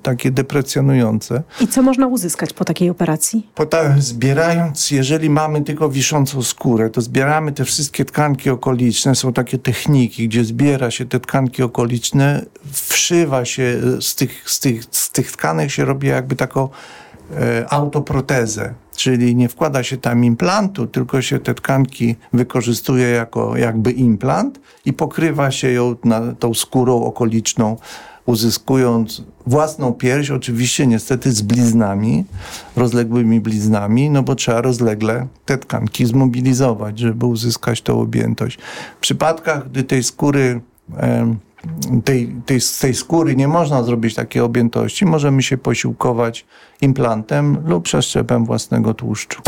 takie 0.02 0.30
deprecjonujące. 0.30 1.42
I 1.60 1.68
co 1.68 1.82
można 1.82 2.06
uzyskać 2.06 2.52
po 2.52 2.64
takiej 2.64 2.90
operacji? 2.90 3.46
Po 3.54 3.66
ta, 3.66 3.94
zbierając, 3.98 4.90
jeżeli 4.90 5.30
mamy 5.30 5.60
tylko 5.60 5.88
wiszącą 5.88 6.42
skórę, 6.42 6.90
to 6.90 7.00
zbieramy 7.00 7.52
te 7.52 7.64
wszystkie 7.64 8.04
tkanki 8.04 8.50
okoliczne. 8.50 9.14
Są 9.14 9.32
takie 9.32 9.58
techniki, 9.58 10.28
gdzie 10.28 10.44
zbiera 10.44 10.90
się 10.90 11.06
te 11.06 11.20
tkanki 11.20 11.62
okoliczne, 11.62 12.44
wszywa 12.72 13.44
się 13.44 13.80
z 14.00 14.14
tych, 14.14 14.50
z 14.50 14.60
tych, 14.60 14.84
z 14.90 15.10
tych 15.10 15.32
tkanek 15.32 15.70
się 15.70 15.84
robi 15.84 16.08
jakby 16.08 16.36
taką 16.36 16.68
e, 17.36 17.72
autoprotezę 17.72 18.74
czyli 18.98 19.36
nie 19.36 19.48
wkłada 19.48 19.82
się 19.82 19.96
tam 19.96 20.24
implantu, 20.24 20.86
tylko 20.86 21.22
się 21.22 21.38
te 21.38 21.54
tkanki 21.54 22.16
wykorzystuje 22.32 23.08
jako 23.08 23.56
jakby 23.56 23.92
implant 23.92 24.60
i 24.84 24.92
pokrywa 24.92 25.50
się 25.50 25.70
ją 25.70 25.96
na, 26.04 26.32
tą 26.32 26.54
skórą 26.54 27.04
okoliczną, 27.04 27.76
uzyskując 28.26 29.22
własną 29.46 29.92
pierś, 29.92 30.30
oczywiście 30.30 30.86
niestety 30.86 31.32
z 31.32 31.42
bliznami, 31.42 32.24
rozległymi 32.76 33.40
bliznami, 33.40 34.10
no 34.10 34.22
bo 34.22 34.34
trzeba 34.34 34.60
rozlegle 34.60 35.26
te 35.44 35.58
tkanki 35.58 36.06
zmobilizować, 36.06 36.98
żeby 36.98 37.26
uzyskać 37.26 37.82
tą 37.82 38.00
objętość. 38.00 38.58
W 38.96 39.00
przypadkach, 39.00 39.70
gdy 39.70 39.84
tej 39.84 40.02
skóry 40.02 40.60
tej, 42.04 42.34
tej, 42.46 42.60
z 42.60 42.78
tej 42.78 42.94
skóry 42.94 43.36
nie 43.36 43.48
można 43.48 43.82
zrobić 43.82 44.14
takiej 44.14 44.42
objętości, 44.42 45.06
możemy 45.06 45.42
się 45.42 45.58
posiłkować 45.58 46.46
implantem 46.80 47.58
lub 47.66 47.84
przeszczepem 47.84 48.44
własnego 48.44 48.94
tłuszczu. 48.94 49.42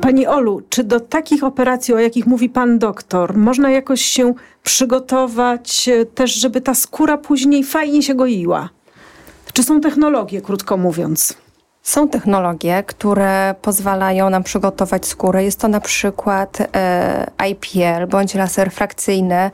Pani 0.00 0.26
Olu, 0.26 0.62
czy 0.68 0.84
do 0.84 1.00
takich 1.00 1.44
operacji, 1.44 1.94
o 1.94 1.98
jakich 1.98 2.26
mówi 2.26 2.48
pan 2.48 2.78
doktor, 2.78 3.36
można 3.36 3.70
jakoś 3.70 4.02
się 4.02 4.34
przygotować 4.62 5.88
e, 5.88 6.06
też, 6.06 6.34
żeby 6.34 6.60
ta 6.60 6.74
skóra 6.74 7.18
później 7.18 7.64
fajnie 7.64 8.02
się 8.02 8.14
goiła? 8.14 8.68
Czy 9.52 9.62
są 9.62 9.80
technologie, 9.80 10.40
krótko 10.40 10.76
mówiąc? 10.76 11.47
Są 11.88 12.08
technologie, 12.08 12.82
które 12.86 13.54
pozwalają 13.62 14.30
nam 14.30 14.42
przygotować 14.42 15.06
skórę. 15.06 15.44
Jest 15.44 15.60
to 15.60 15.68
na 15.68 15.80
przykład 15.80 16.58
e, 16.76 17.30
IPL 17.50 18.06
bądź 18.08 18.34
laser 18.34 18.70
frakcyjny. 18.70 19.50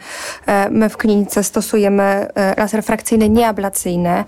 E, 0.47 0.71
my 0.71 0.89
w 0.89 0.97
klinice 0.97 1.45
stosujemy 1.45 2.03
e, 2.03 2.55
laser 2.61 2.83
frakcyjny 2.83 3.29
nieablacyjny 3.29 4.25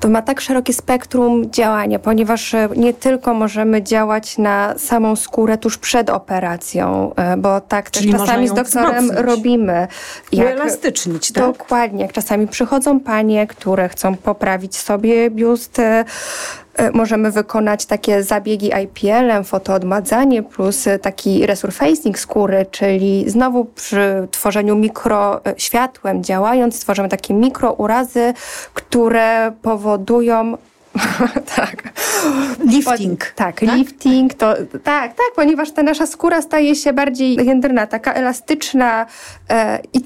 to 0.00 0.08
ma 0.08 0.22
tak 0.22 0.40
szerokie 0.40 0.72
spektrum 0.72 1.50
działania, 1.50 1.98
ponieważ 1.98 2.54
nie 2.76 2.94
tylko 2.94 3.34
możemy 3.34 3.82
działać 3.82 4.38
na 4.38 4.74
samą 4.78 5.16
skórę 5.16 5.58
tuż 5.58 5.78
przed 5.78 6.10
operacją, 6.10 7.14
bo 7.38 7.60
tak 7.60 7.90
Czyli 7.90 8.12
czasami 8.12 8.48
z 8.48 8.52
doktorem 8.52 9.04
wzmocnić. 9.04 9.26
robimy. 9.26 9.88
Jak, 10.32 10.46
Uelastycznić, 10.46 11.32
tak? 11.32 11.44
Dokładnie. 11.44 12.08
Czasami 12.08 12.48
przychodzą 12.48 13.00
panie, 13.00 13.46
które 13.46 13.88
chcą 13.88 14.16
poprawić 14.16 14.76
sobie 14.76 15.30
biust, 15.30 15.80
możemy 16.94 17.30
wykonać 17.30 17.86
takie 17.86 18.22
zabiegi 18.22 18.70
IPL-em, 18.84 19.44
fotoodmadzanie 19.44 20.42
plus 20.42 20.86
e, 20.86 20.98
taki 20.98 21.46
resurfacing 21.46 22.18
skóry, 22.18 22.66
czyli 22.70 23.24
znowu 23.30 23.64
przy 23.64 24.28
tworzeniu 24.30 24.76
mikroświatłem 24.76 26.24
działając 26.24 26.80
tworzymy 26.80 27.08
takie 27.08 27.34
mikrourazy, 27.34 28.34
które 28.74 29.52
powodują 29.62 30.56
tak. 31.56 31.82
Lifting. 32.64 33.24
tak, 33.24 33.60
tak, 33.60 33.76
lifting. 33.76 34.34
To, 34.34 34.54
tak, 34.84 35.14
tak, 35.14 35.26
ponieważ 35.36 35.70
ta 35.70 35.82
nasza 35.82 36.06
skóra 36.06 36.42
staje 36.42 36.74
się 36.74 36.92
bardziej 36.92 37.46
jędrna, 37.46 37.86
taka 37.86 38.12
elastyczna 38.12 39.06
e, 39.50 39.78
i 39.92 40.00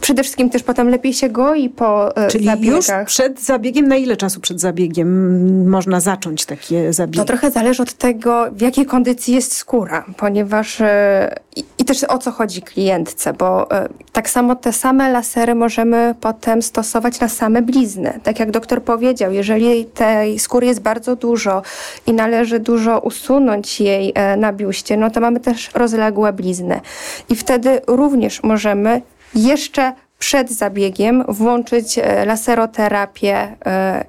Przede 0.00 0.22
wszystkim 0.22 0.50
też 0.50 0.62
potem 0.62 0.88
lepiej 0.88 1.12
się 1.12 1.28
goi 1.28 1.68
po 1.68 2.16
e, 2.16 2.28
Czyli 2.28 2.44
zabiegach. 2.44 2.76
już 2.76 2.86
przed 3.06 3.40
zabiegiem, 3.40 3.88
na 3.88 3.96
ile 3.96 4.16
czasu 4.16 4.40
przed 4.40 4.60
zabiegiem 4.60 5.68
można 5.70 6.00
zacząć 6.00 6.44
takie 6.46 6.92
zabiegi? 6.92 7.18
To 7.18 7.24
trochę 7.24 7.50
zależy 7.50 7.82
od 7.82 7.92
tego, 7.92 8.46
w 8.52 8.60
jakiej 8.60 8.86
kondycji 8.86 9.34
jest 9.34 9.56
skóra, 9.56 10.04
ponieważ 10.16 10.80
e, 10.80 11.34
i, 11.56 11.64
i 11.78 11.84
też 11.84 12.04
o 12.04 12.18
co 12.18 12.30
chodzi 12.30 12.62
klientce, 12.62 13.32
bo 13.32 13.70
e, 13.70 13.88
tak 14.12 14.30
samo 14.30 14.56
te 14.56 14.72
same 14.72 15.12
lasery 15.12 15.54
możemy 15.54 16.14
potem 16.20 16.62
stosować 16.62 17.20
na 17.20 17.28
same 17.28 17.62
blizny. 17.62 18.20
Tak 18.22 18.40
jak 18.40 18.50
doktor 18.50 18.82
powiedział, 18.82 19.32
jeżeli 19.32 19.84
tej 19.86 20.38
skóry 20.38 20.66
jest 20.66 20.80
bardzo 20.80 21.16
dużo 21.16 21.62
i 22.06 22.12
należy 22.12 22.58
dużo 22.58 22.98
usunąć 22.98 23.80
jej 23.80 24.14
na 24.36 24.52
biuście, 24.52 24.96
no 24.96 25.10
to 25.10 25.20
mamy 25.20 25.40
też 25.40 25.70
rozległe 25.74 26.32
blizny. 26.32 26.80
I 27.28 27.36
wtedy 27.36 27.80
również 27.86 28.42
możemy 28.42 29.02
jeszcze 29.34 29.92
przed 30.18 30.50
zabiegiem 30.50 31.24
włączyć 31.28 31.98
e, 31.98 32.24
laseroterapię. 32.24 33.56
E, 33.66 34.04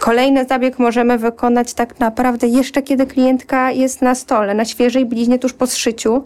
kolejny 0.00 0.44
zabieg 0.44 0.78
możemy 0.78 1.18
wykonać 1.18 1.74
tak 1.74 2.00
naprawdę 2.00 2.46
jeszcze 2.46 2.82
kiedy 2.82 3.06
klientka 3.06 3.70
jest 3.70 4.02
na 4.02 4.14
stole, 4.14 4.54
na 4.54 4.64
świeżej 4.64 5.06
bliźnie 5.06 5.38
tuż 5.38 5.52
po 5.52 5.66
zszyciu. 5.66 6.24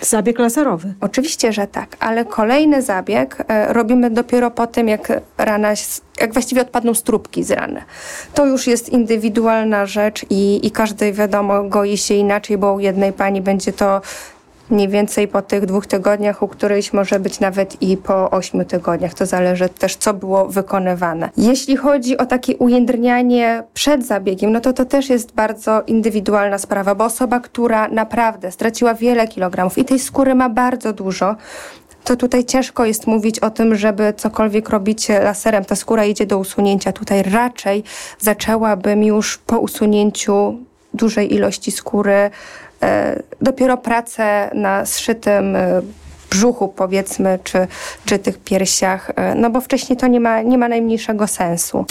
Zabieg 0.00 0.38
laserowy. 0.38 0.94
Oczywiście, 1.00 1.52
że 1.52 1.66
tak, 1.66 1.96
ale 2.00 2.24
kolejny 2.24 2.82
zabieg 2.82 3.44
e, 3.48 3.72
robimy 3.72 4.10
dopiero 4.10 4.50
po 4.50 4.66
tym, 4.66 4.88
jak 4.88 5.12
rana, 5.38 5.72
jak 6.20 6.32
właściwie 6.32 6.62
odpadną 6.62 6.94
strubki 6.94 7.44
z 7.44 7.50
rany. 7.50 7.82
To 8.34 8.46
już 8.46 8.66
jest 8.66 8.88
indywidualna 8.88 9.86
rzecz 9.86 10.26
i, 10.30 10.66
i 10.66 10.70
każdy 10.70 11.12
wiadomo 11.12 11.62
goi 11.62 11.96
się 11.96 12.14
inaczej, 12.14 12.58
bo 12.58 12.72
u 12.72 12.80
jednej 12.80 13.12
pani 13.12 13.40
będzie 13.40 13.72
to 13.72 14.00
mniej 14.70 14.88
więcej 14.88 15.28
po 15.28 15.42
tych 15.42 15.66
dwóch 15.66 15.86
tygodniach, 15.86 16.42
u 16.42 16.48
którejś 16.48 16.92
może 16.92 17.20
być 17.20 17.40
nawet 17.40 17.82
i 17.82 17.96
po 17.96 18.30
ośmiu 18.30 18.64
tygodniach. 18.64 19.14
To 19.14 19.26
zależy 19.26 19.68
też, 19.68 19.96
co 19.96 20.14
było 20.14 20.46
wykonywane. 20.46 21.30
Jeśli 21.36 21.76
chodzi 21.76 22.18
o 22.18 22.26
takie 22.26 22.56
ujędrnianie 22.56 23.62
przed 23.74 24.06
zabiegiem, 24.06 24.52
no 24.52 24.60
to 24.60 24.72
to 24.72 24.84
też 24.84 25.10
jest 25.10 25.34
bardzo 25.34 25.82
indywidualna 25.86 26.58
sprawa, 26.58 26.94
bo 26.94 27.04
osoba, 27.04 27.40
która 27.40 27.88
naprawdę 27.88 28.52
straciła 28.52 28.94
wiele 28.94 29.28
kilogramów 29.28 29.78
i 29.78 29.84
tej 29.84 29.98
skóry 29.98 30.34
ma 30.34 30.48
bardzo 30.48 30.92
dużo, 30.92 31.36
to 32.04 32.16
tutaj 32.16 32.44
ciężko 32.44 32.84
jest 32.84 33.06
mówić 33.06 33.38
o 33.38 33.50
tym, 33.50 33.74
żeby 33.74 34.14
cokolwiek 34.16 34.68
robić 34.68 35.08
laserem. 35.08 35.64
Ta 35.64 35.76
skóra 35.76 36.04
idzie 36.04 36.26
do 36.26 36.38
usunięcia. 36.38 36.92
Tutaj 36.92 37.22
raczej 37.22 37.84
zaczęłabym 38.18 39.04
już 39.04 39.38
po 39.38 39.58
usunięciu 39.58 40.58
dużej 40.94 41.34
ilości 41.34 41.72
skóry 41.72 42.30
dopiero 43.40 43.76
pracę 43.76 44.50
na 44.54 44.86
zszytym 44.86 45.56
e, 45.56 45.82
brzuchu 46.30 46.68
powiedzmy, 46.68 47.38
czy, 47.44 47.66
czy 48.04 48.18
tych 48.18 48.38
piersiach, 48.38 49.10
e, 49.16 49.34
no 49.34 49.50
bo 49.50 49.60
wcześniej 49.60 49.96
to 49.96 50.06
nie 50.06 50.20
ma, 50.20 50.42
nie 50.42 50.58
ma 50.58 50.68
najmniejszego 50.68 51.26
sensu. 51.26 51.84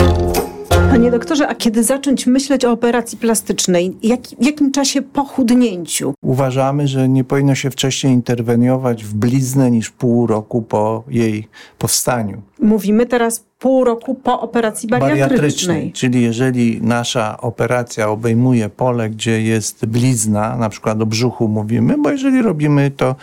Panie 0.90 1.12
doktorze, 1.12 1.48
a 1.48 1.56
kiedy 1.56 1.84
zacząć 1.84 2.28
myśleć 2.28 2.66
o 2.66 2.72
operacji 2.72 3.18
plastycznej? 3.18 3.98
Jak, 4.04 4.22
w 4.22 4.46
jakim 4.46 4.72
czasie 4.72 5.02
po 5.02 5.24
chudnięciu? 5.24 6.14
Uważamy, 6.24 6.88
że 6.88 7.10
nie 7.10 7.24
powinno 7.24 7.56
się 7.56 7.72
wcześniej 7.72 8.14
interweniować 8.14 9.04
w 9.04 9.14
bliznę 9.14 9.72
niż 9.72 9.90
pół 9.90 10.28
roku 10.28 10.62
po 10.62 11.04
jej 11.08 11.48
powstaniu. 11.78 12.42
Mówimy 12.60 13.06
teraz 13.06 13.46
pół 13.66 13.84
roku 13.84 14.16
po 14.16 14.42
operacji 14.42 14.90
bariatrycznej. 14.90 15.30
bariatrycznej. 15.30 15.92
Czyli 15.92 16.22
jeżeli 16.24 16.82
nasza 16.82 17.42
operacja 17.42 18.10
obejmuje 18.10 18.70
pole, 18.70 19.10
gdzie 19.10 19.42
jest 19.42 19.86
blizna, 19.86 20.58
na 20.58 20.70
przykład 20.70 21.02
o 21.02 21.06
brzuchu 21.06 21.48
mówimy, 21.48 21.98
bo 21.98 22.12
jeżeli 22.12 22.42
robimy 22.42 22.92
to, 22.92 23.16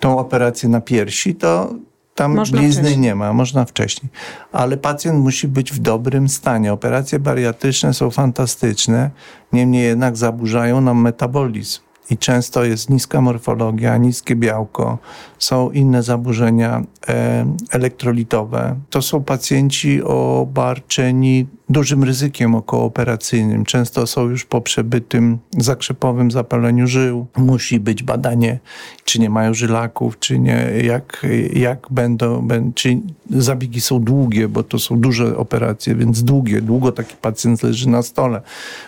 tą 0.00 0.18
operację 0.18 0.68
na 0.68 0.80
piersi, 0.80 1.34
to 1.34 1.74
tam 2.14 2.34
można 2.34 2.58
blizny 2.58 2.82
wcześniej. 2.82 3.00
nie 3.00 3.14
ma, 3.14 3.32
można 3.32 3.64
wcześniej. 3.64 4.10
Ale 4.52 4.76
pacjent 4.76 5.18
musi 5.18 5.48
być 5.48 5.72
w 5.72 5.78
dobrym 5.78 6.28
stanie. 6.28 6.72
Operacje 6.72 7.18
bariatryczne 7.18 7.94
są 7.94 8.10
fantastyczne, 8.10 9.10
niemniej 9.52 9.84
jednak 9.84 10.16
zaburzają 10.16 10.80
nam 10.80 11.00
metabolizm 11.00 11.85
i 12.10 12.18
często 12.18 12.64
jest 12.64 12.90
niska 12.90 13.20
morfologia, 13.20 13.96
niskie 13.96 14.36
białko, 14.36 14.98
są 15.38 15.70
inne 15.70 16.02
zaburzenia 16.02 16.82
e, 17.08 17.46
elektrolitowe. 17.70 18.76
To 18.90 19.02
są 19.02 19.24
pacjenci 19.24 20.02
obarczeni 20.02 21.46
dużym 21.68 22.04
ryzykiem 22.04 22.54
okołooperacyjnym. 22.54 23.64
Często 23.64 24.06
są 24.06 24.28
już 24.28 24.44
po 24.44 24.60
przebytym 24.60 25.38
zakrzepowym 25.58 26.30
zapaleniu 26.30 26.86
żył. 26.86 27.26
Musi 27.36 27.80
być 27.80 28.02
badanie, 28.02 28.58
czy 29.04 29.20
nie 29.20 29.30
mają 29.30 29.54
żylaków, 29.54 30.18
czy 30.18 30.38
nie, 30.38 30.70
jak, 30.84 31.26
jak 31.52 31.86
będą, 31.90 32.48
czy 32.74 32.98
zabiegi 33.30 33.80
są 33.80 34.00
długie, 34.00 34.48
bo 34.48 34.62
to 34.62 34.78
są 34.78 35.00
duże 35.00 35.36
operacje, 35.36 35.94
więc 35.94 36.24
długie, 36.24 36.62
długo 36.62 36.92
taki 36.92 37.16
pacjent 37.16 37.62
leży 37.62 37.88
na 37.88 38.02
stole. 38.02 38.42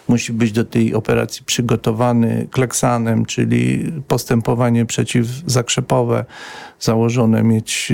Musi 0.08 0.32
być 0.32 0.52
do 0.52 0.64
tej 0.64 0.94
operacji 0.94 1.44
przygotowany 1.44 2.48
kleksanem, 2.50 3.26
czyli 3.26 3.92
postępowanie 4.08 4.86
przeciwzakrzepowe 4.86 6.24
założone 6.80 7.42
mieć. 7.42 7.92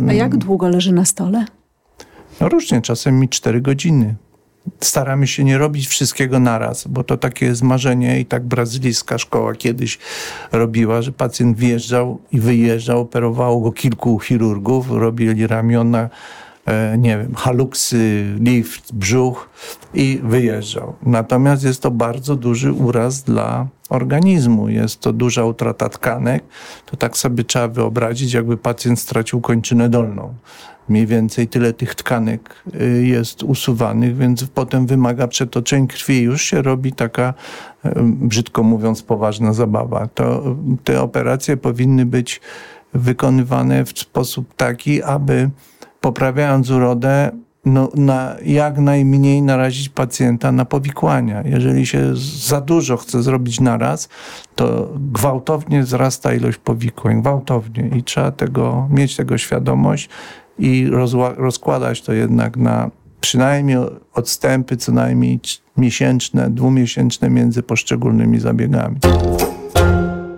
E, 0.00 0.08
A 0.08 0.12
jak 0.12 0.36
długo 0.36 0.68
leży 0.68 0.92
na 0.92 1.04
stole? 1.04 1.44
No 2.42 2.48
różnie, 2.48 2.80
czasem 2.80 3.18
mi 3.18 3.28
4 3.28 3.60
godziny. 3.60 4.14
Staramy 4.80 5.26
się 5.26 5.44
nie 5.44 5.58
robić 5.58 5.86
wszystkiego 5.88 6.40
naraz, 6.40 6.88
bo 6.88 7.04
to 7.04 7.16
takie 7.16 7.46
jest 7.46 7.62
marzenie 7.62 8.20
i 8.20 8.26
tak 8.26 8.44
brazylijska 8.44 9.18
szkoła 9.18 9.54
kiedyś 9.54 9.98
robiła, 10.52 11.02
że 11.02 11.12
pacjent 11.12 11.56
wjeżdżał 11.56 12.18
i 12.32 12.40
wyjeżdżał, 12.40 13.00
operowało 13.00 13.60
go 13.60 13.72
kilku 13.72 14.18
chirurgów, 14.18 14.90
robili 14.90 15.46
ramiona, 15.46 16.08
e, 16.66 16.98
nie 16.98 17.18
wiem, 17.18 17.34
haluksy, 17.34 18.24
lift, 18.40 18.94
brzuch 18.94 19.50
i 19.94 20.20
wyjeżdżał. 20.22 20.94
Natomiast 21.02 21.64
jest 21.64 21.82
to 21.82 21.90
bardzo 21.90 22.36
duży 22.36 22.72
uraz 22.72 23.22
dla 23.22 23.66
organizmu. 23.88 24.68
Jest 24.68 25.00
to 25.00 25.12
duża 25.12 25.44
utrata 25.44 25.88
tkanek. 25.88 26.44
To 26.86 26.96
tak 26.96 27.16
sobie 27.16 27.44
trzeba 27.44 27.68
wyobrazić, 27.68 28.32
jakby 28.32 28.56
pacjent 28.56 29.00
stracił 29.00 29.40
kończynę 29.40 29.88
dolną 29.88 30.34
mniej 30.88 31.06
więcej 31.06 31.48
tyle 31.48 31.72
tych 31.72 31.94
tkanek 31.94 32.62
y, 32.80 33.06
jest 33.06 33.42
usuwanych, 33.42 34.16
więc 34.16 34.44
potem 34.44 34.86
wymaga 34.86 35.28
przetoczeń 35.28 35.86
krwi. 35.86 36.22
Już 36.22 36.42
się 36.42 36.62
robi 36.62 36.92
taka, 36.92 37.34
y, 37.86 37.90
brzydko 38.02 38.62
mówiąc, 38.62 39.02
poważna 39.02 39.52
zabawa. 39.52 40.08
To 40.14 40.56
te 40.84 41.02
operacje 41.02 41.56
powinny 41.56 42.06
być 42.06 42.40
wykonywane 42.94 43.84
w 43.84 43.98
sposób 43.98 44.54
taki, 44.54 45.02
aby 45.02 45.50
poprawiając 46.00 46.70
urodę, 46.70 47.30
no, 47.64 47.88
na 47.94 48.36
jak 48.44 48.78
najmniej 48.78 49.42
narazić 49.42 49.88
pacjenta 49.88 50.52
na 50.52 50.64
powikłania. 50.64 51.42
Jeżeli 51.44 51.86
się 51.86 52.10
za 52.46 52.60
dużo 52.60 52.96
chce 52.96 53.22
zrobić 53.22 53.60
naraz, 53.60 54.08
to 54.54 54.88
gwałtownie 55.12 55.82
wzrasta 55.82 56.34
ilość 56.34 56.58
powikłań, 56.58 57.20
gwałtownie 57.20 57.90
i 57.98 58.02
trzeba 58.02 58.30
tego, 58.30 58.88
mieć 58.90 59.16
tego 59.16 59.38
świadomość 59.38 60.08
i 60.58 60.88
rozkładać 61.36 62.02
to 62.02 62.12
jednak 62.12 62.56
na 62.56 62.90
przynajmniej 63.20 63.78
odstępy 64.14 64.76
co 64.76 64.92
najmniej 64.92 65.40
miesięczne, 65.76 66.50
dwumiesięczne 66.50 67.30
między 67.30 67.62
poszczególnymi 67.62 68.40
zabiegami. 68.40 68.96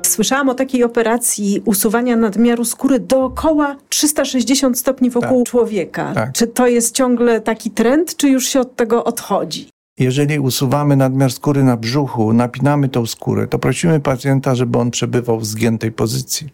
Słyszałam 0.07 0.49
o 0.49 0.55
takiej 0.55 0.85
operacji 0.85 1.63
usuwania 1.65 2.17
nadmiaru 2.17 2.65
skóry 2.65 3.01
dookoła 3.01 3.77
360 3.89 4.79
stopni 4.79 5.11
wokół 5.11 5.45
tak. 5.45 5.51
człowieka. 5.51 6.13
Tak. 6.15 6.33
Czy 6.33 6.47
to 6.47 6.67
jest 6.67 6.95
ciągle 6.95 7.41
taki 7.41 7.71
trend, 7.71 8.17
czy 8.17 8.29
już 8.29 8.49
się 8.49 8.61
od 8.61 8.77
tego 8.77 9.05
odchodzi? 9.05 9.69
Jeżeli 9.99 10.39
usuwamy 10.39 10.97
nadmiar 10.97 11.33
skóry 11.33 11.65
na 11.65 11.77
brzuchu, 11.77 12.33
napinamy 12.33 12.89
tą 12.89 13.07
skórę, 13.07 13.47
to 13.47 13.59
prosimy 13.59 14.01
pacjenta, 14.01 14.55
żeby 14.55 14.79
on 14.79 14.91
przebywał 14.91 15.39
w 15.39 15.47
zgiętej 15.47 15.93
pozycji. 15.93 16.49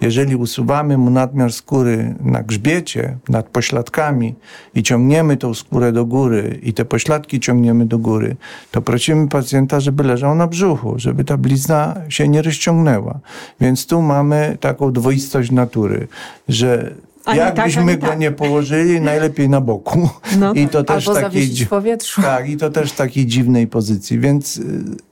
Jeżeli 0.00 0.36
usuwamy 0.36 0.98
mu 0.98 1.10
nadmiar 1.10 1.52
skóry 1.52 2.14
na 2.20 2.42
grzbiecie, 2.42 3.16
nad 3.28 3.48
pośladkami 3.48 4.34
i 4.74 4.82
ciągniemy 4.82 5.36
tą 5.36 5.54
skórę 5.54 5.92
do 5.92 6.04
góry 6.04 6.60
i 6.62 6.72
te 6.72 6.84
pośladki 6.84 7.40
ciągniemy 7.40 7.86
do 7.86 7.98
góry, 7.98 8.36
to 8.70 8.82
prosimy 8.82 9.28
pacjenta, 9.28 9.80
żeby 9.80 10.02
leżał 10.04 10.34
na 10.34 10.46
brzuchu, 10.46 10.94
żeby 10.96 11.24
ta 11.24 11.36
blizna 11.36 11.94
się 12.08 12.28
nie 12.28 12.42
rozciągnęła. 12.42 13.18
Więc 13.60 13.86
tu 13.86 14.02
mamy 14.02 14.58
taką 14.60 14.92
dwoistość 14.92 15.50
natury, 15.50 16.08
że 16.48 16.94
ani 17.24 17.38
Jakbyśmy 17.38 17.92
tak, 17.92 18.00
go 18.00 18.06
tak. 18.06 18.18
nie 18.18 18.30
położyli, 18.30 19.00
najlepiej 19.00 19.48
na 19.48 19.60
boku. 19.60 20.08
No, 20.38 20.52
I 20.52 20.68
to 20.68 20.84
też 20.84 21.04
takiej 21.04 21.46
w 21.46 21.68
powietrzu. 21.68 22.22
Tak, 22.22 22.48
i 22.48 22.56
to 22.56 22.70
też 22.70 22.92
w 22.92 22.96
takiej 22.96 23.26
dziwnej 23.26 23.66
pozycji. 23.66 24.18
Więc 24.18 24.56
y, 24.56 24.62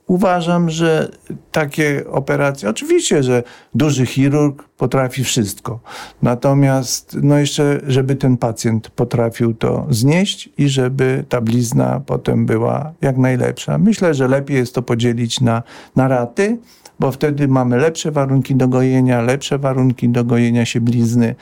uważam, 0.07 0.69
że 0.69 1.11
takie 1.51 2.03
operacje, 2.11 2.69
oczywiście, 2.69 3.23
że 3.23 3.43
duży 3.75 4.05
chirurg 4.05 4.63
potrafi 4.77 5.23
wszystko. 5.23 5.79
Natomiast 6.21 7.17
no 7.21 7.37
jeszcze, 7.37 7.79
żeby 7.87 8.15
ten 8.15 8.37
pacjent 8.37 8.89
potrafił 8.89 9.53
to 9.53 9.87
znieść 9.89 10.49
i 10.57 10.69
żeby 10.69 11.25
ta 11.29 11.41
blizna 11.41 12.01
potem 12.05 12.45
była 12.45 12.93
jak 13.01 13.17
najlepsza. 13.17 13.77
Myślę, 13.77 14.13
że 14.13 14.27
lepiej 14.27 14.57
jest 14.57 14.75
to 14.75 14.81
podzielić 14.81 15.41
na, 15.41 15.63
na 15.95 16.07
raty, 16.07 16.57
bo 16.99 17.11
wtedy 17.11 17.47
mamy 17.47 17.77
lepsze 17.77 18.11
warunki 18.11 18.55
do 18.55 18.67
gojenia, 18.67 19.21
lepsze 19.21 19.57
warunki 19.57 20.09
do 20.09 20.23
gojenia 20.23 20.65
się 20.65 20.81
blizny. 20.81 21.35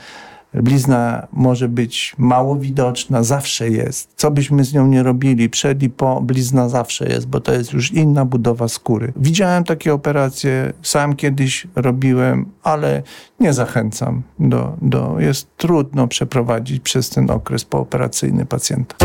Blizna 0.54 1.26
może 1.32 1.68
być 1.68 2.14
mało 2.18 2.56
widoczna, 2.56 3.22
zawsze 3.22 3.68
jest. 3.68 4.12
Co 4.16 4.30
byśmy 4.30 4.64
z 4.64 4.74
nią 4.74 4.86
nie 4.86 5.02
robili, 5.02 5.50
przed 5.50 5.82
i 5.82 5.90
po, 5.90 6.20
blizna 6.20 6.68
zawsze 6.68 7.08
jest, 7.08 7.26
bo 7.26 7.40
to 7.40 7.52
jest 7.52 7.72
już 7.72 7.92
inna 7.92 8.24
budowa 8.24 8.68
skóry. 8.68 9.12
Widziałem 9.16 9.64
takie 9.64 9.94
operacje, 9.94 10.72
sam 10.82 11.16
kiedyś 11.16 11.66
robiłem, 11.76 12.46
ale 12.62 13.02
nie 13.40 13.52
zachęcam. 13.52 14.22
Do, 14.38 14.76
do, 14.82 15.16
jest 15.18 15.56
trudno 15.56 16.08
przeprowadzić 16.08 16.82
przez 16.82 17.10
ten 17.10 17.30
okres 17.30 17.64
pooperacyjny 17.64 18.46
pacjenta 18.46 18.96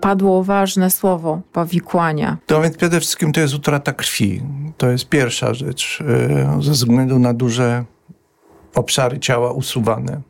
padło 0.00 0.44
ważne 0.44 0.90
słowo 0.90 1.40
powikłania. 1.52 2.36
To 2.46 2.62
więc 2.62 2.76
przede 2.76 3.00
wszystkim 3.00 3.32
to 3.32 3.40
jest 3.40 3.54
utrata 3.54 3.92
krwi. 3.92 4.42
To 4.76 4.90
jest 4.90 5.08
pierwsza 5.08 5.54
rzecz. 5.54 6.04
E, 6.56 6.62
ze 6.62 6.72
względu 6.72 7.18
na 7.18 7.34
duże 7.34 7.84
obszary 8.78 9.18
ciała 9.18 9.52
usuwane. 9.52 10.20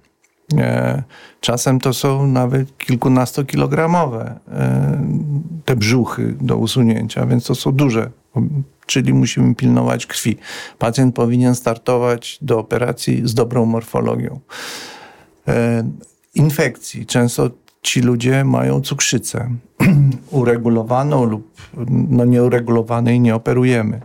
E, 0.57 1.03
czasem 1.41 1.81
to 1.81 1.95
są 1.95 2.27
nawet 2.27 2.79
kilkunastokilogramowe 2.79 4.39
e, 4.53 5.01
te 5.65 5.77
brzuchy 5.77 6.35
do 6.41 6.57
usunięcia, 6.57 7.27
więc 7.27 7.45
to 7.45 7.55
są 7.55 7.73
duże, 7.73 8.11
czyli 8.87 9.15
musimy 9.15 9.55
pilnować 9.55 10.07
krwi. 10.07 10.37
Pacjent 10.79 11.15
powinien 11.15 11.55
startować 11.55 12.39
do 12.43 12.59
operacji 12.59 13.23
z 13.25 13.35
dobrą 13.35 13.67
morfologią. 13.67 14.41
E, 15.49 15.83
infekcji. 16.35 17.07
Często 17.07 17.51
ci 17.83 18.01
ludzie 18.01 18.45
mają 18.45 18.81
cukrzycę 18.81 19.51
uregulowaną 20.31 21.25
lub 21.25 21.53
no 22.11 22.25
nieuregulowanej 22.25 23.21
nie 23.21 23.35
operujemy. 23.35 24.01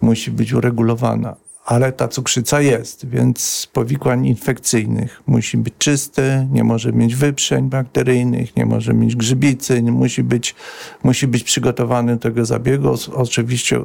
Musi 0.00 0.30
być 0.30 0.52
uregulowana 0.52 1.36
ale 1.68 1.92
ta 1.92 2.08
cukrzyca 2.08 2.60
jest, 2.60 3.06
więc 3.08 3.68
powikłań 3.72 4.26
infekcyjnych 4.26 5.22
musi 5.26 5.56
być 5.56 5.74
czysty, 5.78 6.48
nie 6.50 6.64
może 6.64 6.92
mieć 6.92 7.16
wyprzeń 7.16 7.68
bakteryjnych, 7.68 8.56
nie 8.56 8.66
może 8.66 8.94
mieć 8.94 9.16
grzybicy, 9.16 9.82
musi 9.82 10.22
być, 10.22 10.54
musi 11.02 11.26
być 11.26 11.44
przygotowany 11.44 12.12
do 12.12 12.18
tego 12.22 12.44
zabiegu. 12.44 12.94
Oczywiście 13.14 13.80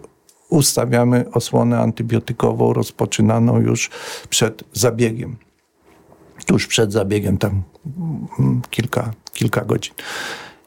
ustawiamy 0.50 1.26
osłonę 1.32 1.80
antybiotykową 1.80 2.74
rozpoczynaną 2.74 3.60
już 3.60 3.90
przed 4.30 4.64
zabiegiem. 4.74 5.36
Tuż 6.46 6.68
przed 6.68 6.92
zabiegiem, 6.92 7.38
tam 7.38 7.64
mm, 8.40 8.62
kilka, 8.70 9.14
kilka 9.34 9.66
godzin. 9.66 9.94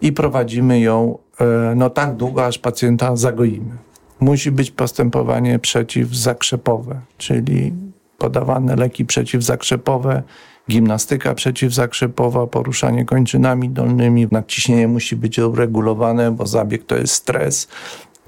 I 0.00 0.12
prowadzimy 0.12 0.80
ją 0.80 1.18
e, 1.40 1.74
no 1.76 1.90
tak 1.90 2.16
długo, 2.16 2.46
aż 2.46 2.58
pacjenta 2.58 3.16
zagoimy 3.16 3.85
musi 4.20 4.50
być 4.50 4.70
postępowanie 4.70 5.58
przeciwzakrzepowe, 5.58 7.00
czyli 7.18 7.72
podawane 8.18 8.76
leki 8.76 9.04
przeciwzakrzepowe 9.04 10.22
gimnastyka 10.70 11.34
przeciwzakrzepowa, 11.34 12.46
poruszanie 12.46 13.04
kończynami 13.04 13.70
dolnymi. 13.70 14.28
Nadciśnienie 14.30 14.88
musi 14.88 15.16
być 15.16 15.38
uregulowane, 15.38 16.30
bo 16.30 16.46
zabieg 16.46 16.86
to 16.86 16.96
jest 16.96 17.14
stres. 17.14 17.68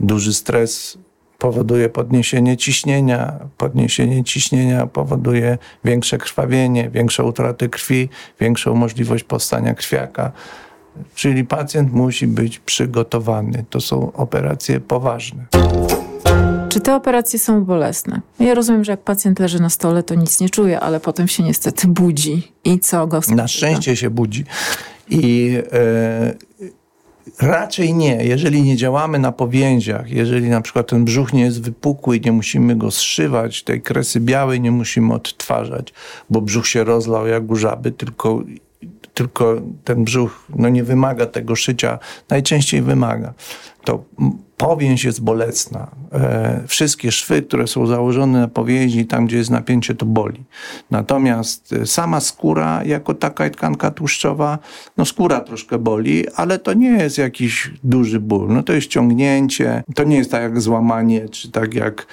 Duży 0.01 0.35
stres 0.35 0.98
powoduje 1.38 1.88
podniesienie 1.88 2.57
ciśnienia. 2.57 3.38
Podniesienie 3.57 4.24
ciśnienia 4.24 4.87
powoduje 4.87 5.59
większe 5.85 6.18
krwawienie, 6.18 6.90
większą 6.90 7.24
utratę 7.24 7.68
krwi, 7.68 8.09
większą 8.40 8.74
możliwość 8.74 9.24
powstania 9.24 9.74
krwiaka. 9.74 10.33
Czyli 11.14 11.44
pacjent 11.44 11.92
musi 11.92 12.26
być 12.26 12.58
przygotowany. 12.58 13.64
To 13.70 13.80
są 13.80 14.12
operacje 14.12 14.80
poważne. 14.80 15.46
Czy 16.68 16.80
te 16.80 16.94
operacje 16.94 17.38
są 17.38 17.64
bolesne? 17.64 18.20
Ja 18.40 18.54
rozumiem, 18.54 18.84
że 18.84 18.92
jak 18.92 19.00
pacjent 19.00 19.38
leży 19.38 19.61
na 19.61 19.70
stole, 19.70 20.02
to 20.02 20.14
nic 20.14 20.40
nie 20.40 20.50
czuje, 20.50 20.80
ale 20.80 21.00
potem 21.00 21.28
się 21.28 21.42
niestety 21.42 21.88
budzi. 21.88 22.52
I 22.64 22.80
co 22.80 23.06
go 23.06 23.22
spotyka? 23.22 23.42
Na 23.42 23.48
szczęście 23.48 23.96
się 23.96 24.11
budzi. 24.11 24.44
I 25.11 25.54
e, 25.72 26.34
raczej 27.40 27.94
nie. 27.94 28.24
Jeżeli 28.24 28.62
nie 28.62 28.76
działamy 28.76 29.18
na 29.18 29.32
powięziach, 29.32 30.11
jeżeli 30.11 30.48
na 30.48 30.61
przykład 30.61 30.87
ten 30.87 31.04
brzuch 31.04 31.32
nie 31.32 31.42
jest 31.42 31.62
wypukły 31.62 32.16
i 32.16 32.20
nie 32.20 32.32
musimy 32.32 32.76
go 32.76 32.90
zszywać, 32.90 33.62
tej 33.62 33.82
kresy 33.82 34.20
białej 34.20 34.61
nie 34.61 34.70
musimy 34.70 35.14
odtwarzać, 35.14 35.94
bo 36.30 36.40
brzuch 36.40 36.66
się 36.66 36.84
rozlał 36.84 37.26
jak 37.26 37.50
u 37.50 37.56
żaby, 37.56 37.92
tylko 37.92 38.42
tylko 39.18 39.57
ten 39.85 40.04
brzuch 40.04 40.44
no, 40.57 40.68
nie 40.68 40.85
wymaga 40.85 41.26
tego 41.26 41.57
szycia, 41.57 41.98
najczęściej 42.31 42.83
wymaga. 42.83 43.35
To 43.85 44.04
powięź 44.57 45.04
jest 45.04 45.22
bolesna. 45.22 45.90
E, 46.12 46.62
wszystkie 46.66 47.12
szwy, 47.12 47.42
które 47.42 47.66
są 47.66 47.87
założone 47.87 48.40
na 48.40 48.48
powięzi, 48.48 49.07
tam 49.07 49.26
gdzie 49.26 49.37
jest 49.37 49.50
napięcie, 49.50 49.94
to 49.94 50.07
boli. 50.07 50.44
Natomiast 50.90 51.72
e, 51.72 51.87
sama 51.87 52.20
skóra, 52.20 52.85
jako 52.85 53.14
taka 53.14 53.50
tkanka 53.50 53.90
tłuszczowa, 53.90 54.59
no 54.96 55.04
skóra 55.04 55.40
troszkę 55.40 55.78
boli, 55.78 56.24
ale 56.37 56.59
to 56.59 56.72
nie 56.74 56.90
jest 56.90 57.18
jakiś 57.18 57.70
duży 57.85 58.20
ból. 58.20 58.48
No 58.48 58.62
to 58.62 58.72
jest 58.72 58.87
ciągnięcie, 58.87 59.83
to 59.94 60.04
nie 60.04 60.16
jest 60.16 60.31
tak 60.31 60.42
jak 60.42 60.61
złamanie, 60.61 61.28
czy 61.28 61.50
tak 61.52 61.74
jak 61.74 62.07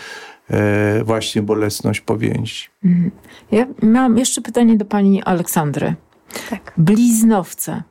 e, 0.50 1.04
właśnie 1.04 1.42
bolesność 1.42 2.02
powięzi. 2.02 2.66
Mhm. 2.86 3.12
Ja 3.52 4.10
jeszcze 4.16 4.42
pytanie 4.42 4.78
do 4.78 4.86
pani 4.86 5.24
Aleksandry. 5.24 5.96
Tak. 6.50 6.74
Bliznowce. 6.78 7.84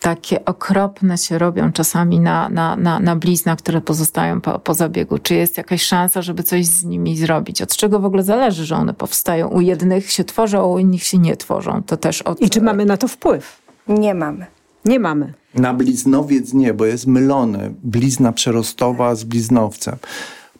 Takie 0.00 0.44
okropne 0.44 1.18
się 1.18 1.38
robią 1.38 1.72
czasami 1.72 2.20
na, 2.20 2.48
na, 2.48 2.76
na, 2.76 3.00
na 3.00 3.16
bliznach, 3.16 3.58
które 3.58 3.80
pozostają 3.80 4.40
po, 4.40 4.58
po 4.58 4.74
zabiegu. 4.74 5.18
Czy 5.18 5.34
jest 5.34 5.56
jakaś 5.56 5.82
szansa, 5.82 6.22
żeby 6.22 6.42
coś 6.42 6.66
z 6.66 6.84
nimi 6.84 7.16
zrobić? 7.16 7.62
Od 7.62 7.76
czego 7.76 8.00
w 8.00 8.04
ogóle 8.04 8.22
zależy, 8.22 8.64
że 8.64 8.76
one 8.76 8.94
powstają? 8.94 9.48
U 9.48 9.60
jednych 9.60 10.10
się 10.10 10.24
tworzą, 10.24 10.58
a 10.58 10.66
u 10.66 10.78
innych 10.78 11.02
się 11.02 11.18
nie 11.18 11.36
tworzą. 11.36 11.82
To 11.86 11.96
też 11.96 12.22
od... 12.22 12.40
I 12.40 12.50
czy 12.50 12.60
mamy 12.60 12.84
na 12.84 12.96
to 12.96 13.08
wpływ? 13.08 13.62
Nie 13.88 14.14
mamy. 14.14 14.46
Nie 14.84 15.00
mamy. 15.00 15.34
Na 15.54 15.74
bliznowiec 15.74 16.54
nie, 16.54 16.74
bo 16.74 16.86
jest 16.86 17.06
mylone. 17.06 17.70
Blizna 17.82 18.32
przerostowa 18.32 19.14
z 19.14 19.24
bliznowcem. 19.24 19.96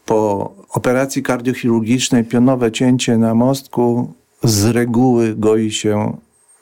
Po 0.05 0.53
operacji 0.69 1.23
kardiochirurgicznej 1.23 2.25
pionowe 2.25 2.73
cięcie 2.73 3.19
na 3.19 3.35
mostku 3.35 4.13
z 4.43 4.65
reguły 4.65 5.35
goi 5.37 5.71
się 5.71 6.17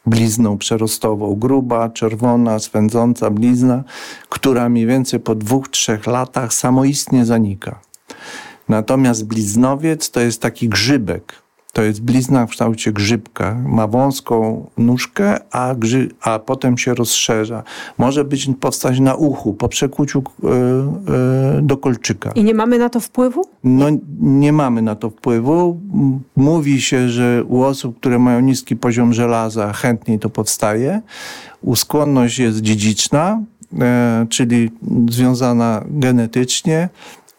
blizną 0.06 0.58
przerostową. 0.58 1.34
Gruba, 1.34 1.88
czerwona, 1.88 2.58
swędząca 2.58 3.30
blizna, 3.30 3.84
która 4.28 4.68
mniej 4.68 4.86
więcej 4.86 5.20
po 5.20 5.34
dwóch, 5.34 5.68
trzech 5.68 6.06
latach 6.06 6.54
samoistnie 6.54 7.24
zanika. 7.24 7.80
Natomiast 8.68 9.26
bliznowiec 9.26 10.10
to 10.10 10.20
jest 10.20 10.42
taki 10.42 10.68
grzybek, 10.68 11.32
to 11.72 11.82
jest 11.82 12.02
blizna 12.02 12.46
w 12.46 12.50
kształcie 12.50 12.92
grzybka. 12.92 13.62
Ma 13.66 13.86
wąską 13.86 14.66
nóżkę, 14.78 15.38
a, 15.50 15.74
grzy, 15.74 16.08
a 16.20 16.38
potem 16.38 16.78
się 16.78 16.94
rozszerza. 16.94 17.62
Może 17.98 18.24
być 18.24 18.50
powstać 18.60 19.00
na 19.00 19.14
uchu 19.14 19.54
po 19.54 19.68
przekuciu 19.68 20.22
e, 20.22 20.48
e, 21.58 21.62
do 21.62 21.76
kolczyka. 21.76 22.32
I 22.34 22.44
nie 22.44 22.54
mamy 22.54 22.78
na 22.78 22.88
to 22.88 23.00
wpływu? 23.00 23.44
No 23.64 23.86
nie 24.20 24.52
mamy 24.52 24.82
na 24.82 24.94
to 24.94 25.10
wpływu. 25.10 25.80
Mówi 26.36 26.80
się, 26.80 27.08
że 27.08 27.44
u 27.44 27.62
osób, 27.62 27.96
które 27.96 28.18
mają 28.18 28.40
niski 28.40 28.76
poziom 28.76 29.12
żelaza 29.12 29.72
chętniej 29.72 30.18
to 30.18 30.30
powstaje. 30.30 31.02
Uskłonność 31.62 32.38
jest 32.38 32.60
dziedziczna, 32.60 33.42
e, 33.80 34.26
czyli 34.30 34.70
związana 35.10 35.84
genetycznie 35.88 36.88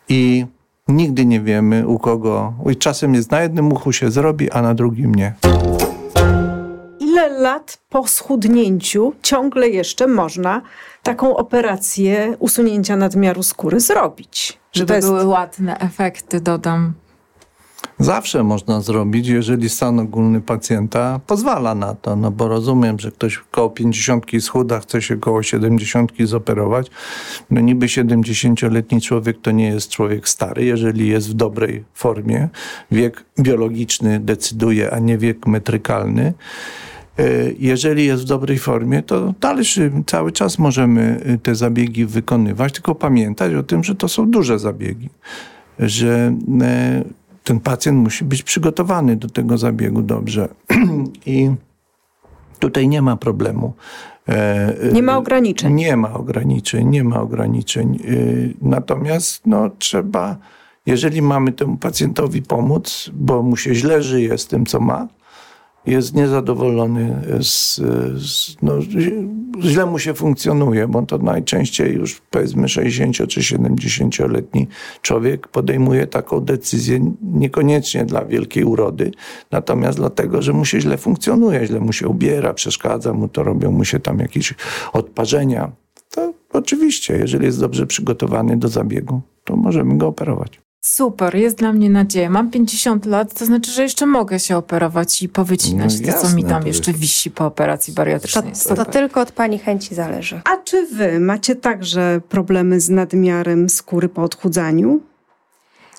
i 0.09 0.45
Nigdy 0.91 1.25
nie 1.25 1.41
wiemy 1.41 1.87
u 1.87 1.99
kogo. 1.99 2.53
I 2.71 2.75
czasem 2.75 3.13
jest 3.13 3.31
na 3.31 3.41
jednym 3.41 3.73
uchu 3.73 3.93
się 3.93 4.11
zrobi, 4.11 4.51
a 4.51 4.61
na 4.61 4.73
drugim 4.73 5.15
nie. 5.15 5.33
Ile 6.99 7.29
lat 7.29 7.77
po 7.89 8.07
schudnięciu 8.07 9.13
ciągle 9.23 9.69
jeszcze 9.69 10.07
można 10.07 10.61
taką 11.03 11.37
operację 11.37 12.35
usunięcia 12.39 12.95
nadmiaru 12.95 13.43
skóry 13.43 13.79
zrobić? 13.79 14.59
Żeby 14.73 14.93
jest... 14.93 15.07
były 15.07 15.25
ładne 15.25 15.79
efekty, 15.79 16.41
dodam. 16.41 16.93
Zawsze 17.99 18.43
można 18.43 18.81
zrobić, 18.81 19.27
jeżeli 19.27 19.69
stan 19.69 19.99
ogólny 19.99 20.41
pacjenta 20.41 21.19
pozwala 21.27 21.75
na 21.75 21.95
to, 21.95 22.15
no 22.15 22.31
bo 22.31 22.47
rozumiem, 22.47 22.99
że 22.99 23.11
ktoś 23.11 23.37
koło 23.51 23.69
50 23.69 24.25
schuda, 24.39 24.79
chce 24.79 25.01
się 25.01 25.17
koło 25.17 25.43
70 25.43 26.11
zoperować. 26.23 26.87
No 27.51 27.61
niby 27.61 27.85
70-letni 27.85 29.01
człowiek 29.01 29.41
to 29.41 29.51
nie 29.51 29.67
jest 29.67 29.89
człowiek 29.89 30.29
stary, 30.29 30.65
jeżeli 30.65 31.07
jest 31.07 31.29
w 31.29 31.33
dobrej 31.33 31.83
formie. 31.93 32.49
Wiek 32.91 33.25
biologiczny 33.39 34.19
decyduje, 34.19 34.91
a 34.91 34.99
nie 34.99 35.17
wiek 35.17 35.47
metrykalny. 35.47 36.33
E, 37.19 37.23
jeżeli 37.59 38.05
jest 38.05 38.23
w 38.23 38.25
dobrej 38.25 38.59
formie, 38.59 39.03
to 39.03 39.33
dalszy 39.41 39.91
cały 40.05 40.31
czas 40.31 40.59
możemy 40.59 41.21
e, 41.25 41.37
te 41.37 41.55
zabiegi 41.55 42.05
wykonywać, 42.05 42.73
tylko 42.73 42.95
pamiętać 42.95 43.53
o 43.53 43.63
tym, 43.63 43.83
że 43.83 43.95
to 43.95 44.07
są 44.07 44.31
duże 44.31 44.59
zabiegi, 44.59 45.09
że 45.79 46.35
e, 46.61 47.03
ten 47.51 47.59
pacjent 47.59 47.97
musi 47.97 48.25
być 48.25 48.43
przygotowany 48.43 49.15
do 49.15 49.29
tego 49.29 49.57
zabiegu 49.57 50.01
dobrze. 50.01 50.49
I 51.25 51.51
tutaj 52.59 52.87
nie 52.87 53.01
ma 53.01 53.17
problemu. 53.17 53.73
E, 54.27 54.73
nie 54.93 55.03
ma 55.03 55.17
ograniczeń. 55.17 55.73
Nie 55.73 55.97
ma 55.97 56.13
ograniczeń, 56.13 56.87
nie 56.87 57.03
ma 57.03 57.21
ograniczeń. 57.21 57.95
E, 57.95 58.09
natomiast 58.61 59.47
no, 59.47 59.69
trzeba, 59.79 60.37
jeżeli 60.85 61.21
mamy 61.21 61.51
temu 61.51 61.77
pacjentowi 61.77 62.41
pomóc, 62.41 63.11
bo 63.13 63.43
mu 63.43 63.57
się 63.57 63.75
źle 63.75 64.03
żyje 64.03 64.37
z 64.37 64.47
tym, 64.47 64.65
co 64.65 64.79
ma, 64.79 65.07
jest 65.85 66.15
niezadowolony, 66.15 67.21
z, 67.41 67.75
z, 68.21 68.55
no, 68.61 68.73
źle 69.61 69.85
mu 69.85 69.99
się 69.99 70.13
funkcjonuje, 70.13 70.87
bo 70.87 71.01
to 71.01 71.17
najczęściej 71.17 71.93
już 71.93 72.21
powiedzmy 72.29 72.69
60 72.69 73.15
czy 73.29 73.41
70-letni 73.41 74.67
człowiek 75.01 75.47
podejmuje 75.47 76.07
taką 76.07 76.39
decyzję 76.39 77.13
niekoniecznie 77.21 78.05
dla 78.05 78.25
wielkiej 78.25 78.63
urody, 78.63 79.11
natomiast 79.51 79.97
dlatego, 79.97 80.41
że 80.41 80.53
mu 80.53 80.65
się 80.65 80.81
źle 80.81 80.97
funkcjonuje, 80.97 81.65
źle 81.65 81.79
mu 81.79 81.93
się 81.93 82.07
ubiera, 82.07 82.53
przeszkadza 82.53 83.13
mu 83.13 83.27
to, 83.27 83.43
robią 83.43 83.71
mu 83.71 83.85
się 83.85 83.99
tam 83.99 84.19
jakieś 84.19 84.53
odparzenia. 84.93 85.71
To 86.09 86.33
oczywiście, 86.53 87.17
jeżeli 87.17 87.45
jest 87.45 87.59
dobrze 87.59 87.87
przygotowany 87.87 88.57
do 88.57 88.67
zabiegu, 88.67 89.21
to 89.43 89.55
możemy 89.55 89.97
go 89.97 90.07
operować. 90.07 90.61
Super, 90.83 91.35
jest 91.35 91.57
dla 91.57 91.73
mnie 91.73 91.89
nadzieja. 91.89 92.29
Mam 92.29 92.51
50 92.51 93.05
lat, 93.05 93.33
to 93.33 93.45
znaczy, 93.45 93.71
że 93.71 93.83
jeszcze 93.83 94.05
mogę 94.05 94.39
się 94.39 94.57
operować 94.57 95.21
i 95.21 95.29
powycinać 95.29 95.99
no, 95.99 96.13
to, 96.13 96.19
co 96.19 96.35
mi 96.35 96.43
tam 96.43 96.67
jeszcze 96.67 96.93
wisi 96.93 97.31
po 97.31 97.45
operacji 97.45 97.93
bariatrycznej. 97.93 98.53
To, 98.67 98.75
to, 98.75 98.85
tylko 98.85 99.21
od 99.21 99.31
Pani 99.31 99.59
chęci 99.59 99.95
zależy. 99.95 100.41
A 100.45 100.57
czy 100.57 100.87
Wy 100.87 101.19
macie 101.19 101.55
także 101.55 102.21
problemy 102.29 102.79
z 102.79 102.89
nadmiarem 102.89 103.69
skóry 103.69 104.09
po 104.09 104.23
odchudzaniu? 104.23 105.01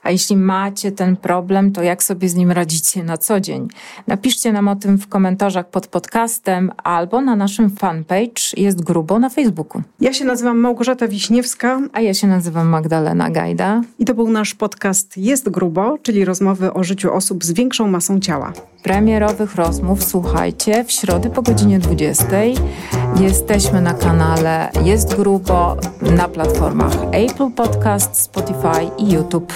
A 0.02 0.10
jeśli 0.10 0.36
macie 0.36 0.92
ten 0.92 1.16
problem, 1.16 1.72
to 1.72 1.82
jak 1.82 2.02
sobie 2.02 2.28
z 2.28 2.34
nim 2.34 2.50
radzicie 2.50 3.04
na 3.04 3.18
co 3.18 3.40
dzień? 3.40 3.68
Napiszcie 4.06 4.52
nam 4.52 4.68
o 4.68 4.76
tym 4.76 4.98
w 4.98 5.08
komentarzach 5.08 5.70
pod 5.70 5.86
podcastem 5.86 6.72
albo 6.84 7.20
na 7.20 7.36
naszym 7.36 7.70
fanpage 7.70 8.42
Jest 8.56 8.84
Grubo 8.84 9.18
na 9.18 9.28
Facebooku. 9.28 9.82
Ja 10.00 10.12
się 10.12 10.24
nazywam 10.24 10.58
Małgorzata 10.58 11.08
Wiśniewska. 11.08 11.80
A 11.92 12.00
ja 12.00 12.14
się 12.14 12.26
nazywam 12.26 12.68
Magdalena 12.68 13.30
Gajda. 13.30 13.80
I 13.98 14.04
to 14.04 14.14
był 14.14 14.30
nasz 14.30 14.54
podcast 14.54 15.16
Jest 15.16 15.48
Grubo, 15.48 15.98
czyli 16.02 16.24
rozmowy 16.24 16.72
o 16.72 16.84
życiu 16.84 17.12
osób 17.12 17.44
z 17.44 17.52
większą 17.52 17.88
masą 17.88 18.20
ciała. 18.20 18.52
Premierowych 18.82 19.54
rozmów 19.54 20.04
słuchajcie 20.04 20.84
w 20.84 20.92
środę 20.92 21.30
po 21.30 21.42
godzinie 21.42 21.78
20. 21.78 22.26
Jesteśmy 23.20 23.80
na 23.80 23.94
kanale 23.94 24.70
Jest 24.84 25.16
Grubo 25.16 25.76
na 26.00 26.28
platformach 26.28 26.96
Apple 27.12 27.50
Podcast, 27.50 28.16
Spotify 28.16 28.90
i 28.98 29.12
YouTube. 29.12 29.52